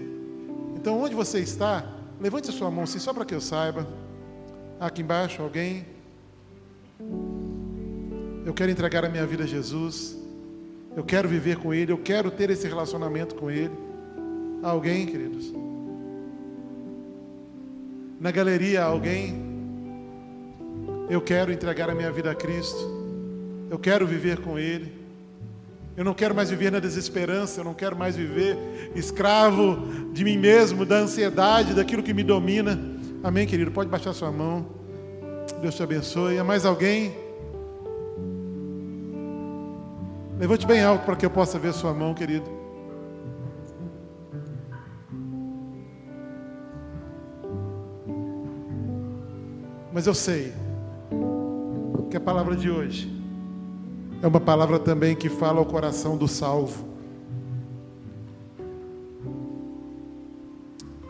Então, 0.76 1.00
onde 1.00 1.14
você 1.14 1.40
está, 1.40 1.86
levante 2.20 2.50
a 2.50 2.54
sua 2.54 2.72
mão 2.72 2.84
assim, 2.84 3.00
só 3.00 3.14
para 3.14 3.26
que 3.26 3.34
eu 3.36 3.42
saiba. 3.42 3.88
Aqui 4.80 5.02
embaixo, 5.02 5.42
alguém? 5.42 5.86
Eu 8.46 8.54
quero 8.54 8.72
entregar 8.72 9.04
a 9.06 9.10
minha 9.10 9.26
vida 9.26 9.44
a 9.44 9.48
Jesus. 9.48 10.18
Eu 10.96 11.04
quero 11.04 11.28
viver 11.28 11.58
com 11.58 11.74
Ele. 11.74 11.92
Eu 11.92 11.98
quero 11.98 12.32
ter 12.32 12.50
esse 12.50 12.68
relacionamento 12.68 13.36
com 13.36 13.52
Ele. 13.52 13.72
Alguém, 14.64 15.06
queridos? 15.06 15.54
Na 18.20 18.32
galeria, 18.32 18.84
alguém? 18.84 19.45
Eu 21.08 21.22
quero 21.22 21.52
entregar 21.52 21.90
a 21.90 21.96
minha 21.96 22.12
vida 22.12 22.32
a 22.32 22.36
Cristo. 22.36 23.06
Eu 23.70 23.78
quero 23.78 24.08
viver 24.08 24.40
com 24.40 24.58
Ele. 24.58 24.92
Eu 25.96 26.04
não 26.04 26.14
quero 26.14 26.36
mais 26.36 26.50
viver 26.50 26.72
na 26.72 26.80
desesperança, 26.80 27.62
eu 27.62 27.64
não 27.64 27.74
quero 27.74 27.96
mais 27.96 28.16
viver 28.16 28.58
escravo 28.96 30.12
de 30.12 30.24
mim 30.26 30.38
mesmo, 30.38 30.86
da 30.86 30.98
ansiedade, 30.98 31.74
daquilo 31.74 32.04
que 32.04 32.14
me 32.14 32.24
domina. 32.24 32.78
Amém, 33.24 33.48
querido? 33.48 33.72
Pode 33.72 33.90
baixar 33.90 34.14
sua 34.14 34.32
mão. 34.32 34.66
Deus 35.62 35.76
te 35.76 35.84
abençoe. 35.84 36.38
Há 36.38 36.44
mais 36.44 36.66
alguém? 36.66 37.16
Levante 40.38 40.68
bem 40.68 40.82
alto 40.84 41.06
para 41.06 41.16
que 41.16 41.26
eu 41.26 41.30
possa 41.30 41.58
ver 41.58 41.72
sua 41.72 41.94
mão, 41.94 42.14
querido. 42.14 42.50
Mas 49.94 50.08
eu 50.08 50.14
sei 50.14 50.65
que 52.16 52.18
a 52.18 52.22
palavra 52.22 52.56
de 52.56 52.72
hoje 52.72 53.12
é 54.22 54.28
uma 54.28 54.40
palavra 54.40 54.80
também 54.80 55.18
que 55.18 55.28
fala 55.28 55.60
ao 55.60 55.66
coração 55.66 56.16
do 56.16 56.30
salvo. 56.30 56.88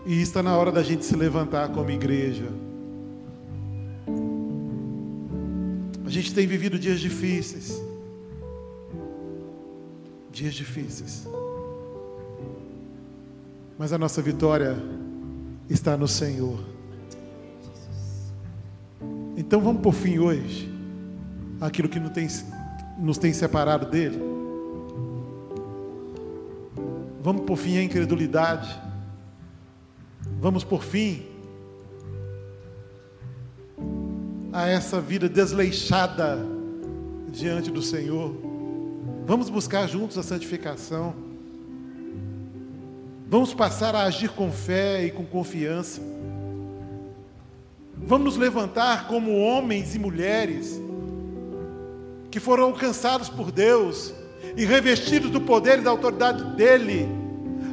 E 0.03 0.19
está 0.19 0.41
na 0.41 0.57
hora 0.57 0.71
da 0.71 0.81
gente 0.81 1.05
se 1.05 1.15
levantar 1.15 1.69
como 1.69 1.91
igreja. 1.91 2.47
A 6.03 6.09
gente 6.09 6.33
tem 6.33 6.47
vivido 6.47 6.79
dias 6.79 6.99
difíceis. 6.99 7.79
Dias 10.31 10.55
difíceis. 10.55 11.27
Mas 13.77 13.93
a 13.93 13.97
nossa 13.99 14.23
vitória 14.23 14.75
está 15.69 15.95
no 15.95 16.07
Senhor. 16.07 16.57
Então 19.37 19.61
vamos 19.61 19.83
por 19.83 19.93
fim 19.93 20.17
hoje 20.17 20.73
aquilo 21.59 21.89
que 21.89 21.99
não 21.99 22.09
tem 22.09 22.27
nos 22.97 23.17
tem 23.17 23.33
separado 23.33 23.85
dele. 23.87 24.19
Vamos 27.21 27.43
por 27.43 27.57
fim 27.57 27.77
a 27.77 27.83
incredulidade. 27.83 28.79
Vamos 30.39 30.63
por 30.63 30.83
fim 30.83 31.25
a 34.53 34.69
essa 34.69 35.01
vida 35.01 35.27
desleixada 35.27 36.39
diante 37.29 37.69
do 37.71 37.81
Senhor. 37.81 38.33
Vamos 39.25 39.49
buscar 39.49 39.87
juntos 39.87 40.17
a 40.17 40.23
santificação. 40.23 41.15
Vamos 43.27 43.53
passar 43.53 43.95
a 43.95 44.03
agir 44.03 44.29
com 44.29 44.51
fé 44.51 45.03
e 45.05 45.11
com 45.11 45.25
confiança. 45.25 46.01
Vamos 47.97 48.25
nos 48.25 48.37
levantar 48.37 49.07
como 49.07 49.35
homens 49.37 49.95
e 49.95 49.99
mulheres 49.99 50.79
que 52.35 52.39
foram 52.41 52.65
alcançados 52.65 53.29
por 53.29 53.49
Deus 53.49 54.13
e 54.57 54.65
revestidos 54.65 55.31
do 55.31 55.39
poder 55.39 55.79
e 55.79 55.81
da 55.81 55.89
autoridade 55.89 56.43
dEle, 56.57 57.07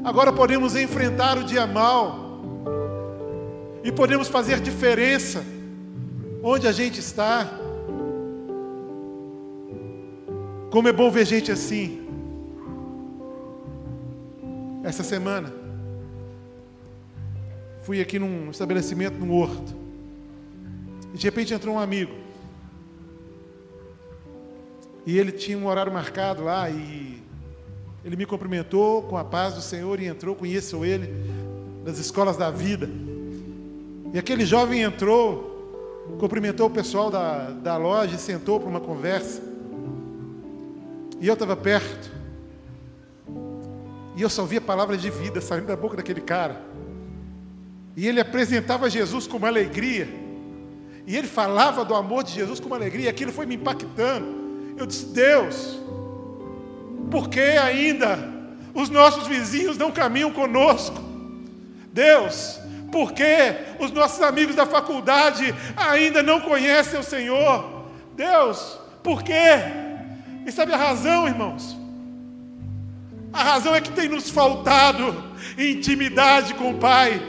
agora 0.04 0.32
podemos 0.32 0.76
enfrentar 0.76 1.36
o 1.36 1.42
dia 1.42 1.66
mal 1.66 2.40
e 3.82 3.90
podemos 3.90 4.28
fazer 4.28 4.60
diferença 4.60 5.44
onde 6.44 6.68
a 6.68 6.70
gente 6.70 7.00
está. 7.00 7.58
Como 10.70 10.86
é 10.86 10.92
bom 10.92 11.10
ver 11.10 11.26
gente 11.26 11.50
assim. 11.50 12.00
Essa 14.84 15.02
semana, 15.02 15.52
fui 17.82 18.00
aqui 18.00 18.16
num 18.16 18.48
estabelecimento, 18.48 19.18
num 19.18 19.34
horto. 19.34 19.74
E 21.12 21.18
de 21.18 21.24
repente 21.24 21.52
entrou 21.52 21.74
um 21.74 21.80
amigo. 21.80 22.21
E 25.04 25.18
ele 25.18 25.32
tinha 25.32 25.58
um 25.58 25.66
horário 25.66 25.92
marcado 25.92 26.44
lá 26.44 26.70
e 26.70 27.22
ele 28.04 28.16
me 28.16 28.26
cumprimentou 28.26 29.02
com 29.02 29.16
a 29.16 29.24
paz 29.24 29.54
do 29.54 29.60
Senhor 29.60 30.00
e 30.00 30.06
entrou, 30.06 30.34
conheço 30.34 30.84
ele 30.84 31.08
das 31.84 31.98
escolas 31.98 32.36
da 32.36 32.50
vida. 32.50 32.88
E 34.12 34.18
aquele 34.18 34.44
jovem 34.44 34.82
entrou, 34.82 36.06
cumprimentou 36.18 36.66
o 36.66 36.70
pessoal 36.70 37.10
da, 37.10 37.50
da 37.50 37.76
loja 37.76 38.16
e 38.16 38.18
sentou 38.18 38.60
para 38.60 38.68
uma 38.68 38.80
conversa. 38.80 39.42
E 41.20 41.26
eu 41.26 41.34
estava 41.34 41.56
perto. 41.56 42.10
E 44.16 44.22
eu 44.22 44.28
só 44.28 44.44
via 44.44 44.60
palavras 44.60 45.00
de 45.00 45.08
vida 45.08 45.40
saindo 45.40 45.66
da 45.66 45.76
boca 45.76 45.96
daquele 45.96 46.20
cara. 46.20 46.60
E 47.96 48.06
ele 48.06 48.20
apresentava 48.20 48.90
Jesus 48.90 49.26
com 49.26 49.36
uma 49.36 49.48
alegria. 49.48 50.08
E 51.06 51.16
ele 51.16 51.26
falava 51.26 51.84
do 51.84 51.94
amor 51.94 52.24
de 52.24 52.32
Jesus 52.32 52.58
com 52.58 52.66
uma 52.66 52.76
alegria. 52.76 53.06
E 53.06 53.08
aquilo 53.08 53.32
foi 53.32 53.46
me 53.46 53.54
impactando. 53.54 54.41
Eu 54.82 54.86
disse: 54.86 55.06
Deus, 55.06 55.78
por 57.08 57.28
que 57.28 57.40
ainda 57.40 58.18
os 58.74 58.90
nossos 58.90 59.28
vizinhos 59.28 59.78
não 59.78 59.92
caminham 59.92 60.32
conosco? 60.32 61.00
Deus, 61.92 62.58
por 62.90 63.12
que 63.12 63.24
os 63.78 63.92
nossos 63.92 64.20
amigos 64.22 64.56
da 64.56 64.66
faculdade 64.66 65.54
ainda 65.76 66.20
não 66.20 66.40
conhecem 66.40 66.98
o 66.98 67.02
Senhor? 67.04 67.84
Deus, 68.16 68.76
por 69.04 69.22
quê? 69.22 69.62
E 70.44 70.50
sabe 70.50 70.72
a 70.72 70.76
razão, 70.76 71.28
irmãos? 71.28 71.78
A 73.32 73.44
razão 73.44 73.76
é 73.76 73.80
que 73.80 73.92
tem 73.92 74.08
nos 74.08 74.30
faltado 74.30 75.32
intimidade 75.56 76.54
com 76.54 76.72
o 76.72 76.78
Pai. 76.78 77.22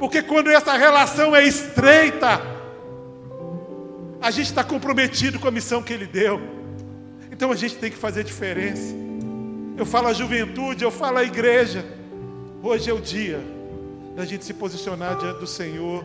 Porque 0.00 0.20
quando 0.20 0.50
essa 0.50 0.72
relação 0.76 1.36
é 1.36 1.44
estreita, 1.44 2.40
a 4.20 4.30
gente 4.30 4.46
está 4.46 4.62
comprometido 4.62 5.38
com 5.38 5.48
a 5.48 5.50
missão 5.50 5.82
que 5.82 5.92
Ele 5.92 6.06
deu. 6.06 6.40
Então 7.32 7.50
a 7.50 7.56
gente 7.56 7.76
tem 7.76 7.90
que 7.90 7.96
fazer 7.96 8.22
diferença. 8.22 8.94
Eu 9.76 9.86
falo 9.86 10.08
a 10.08 10.12
juventude, 10.12 10.84
eu 10.84 10.90
falo 10.90 11.18
a 11.18 11.24
igreja. 11.24 11.84
Hoje 12.62 12.90
é 12.90 12.92
o 12.92 13.00
dia 13.00 13.40
da 14.14 14.24
gente 14.26 14.44
se 14.44 14.52
posicionar 14.52 15.16
diante 15.16 15.40
do 15.40 15.46
Senhor 15.46 16.04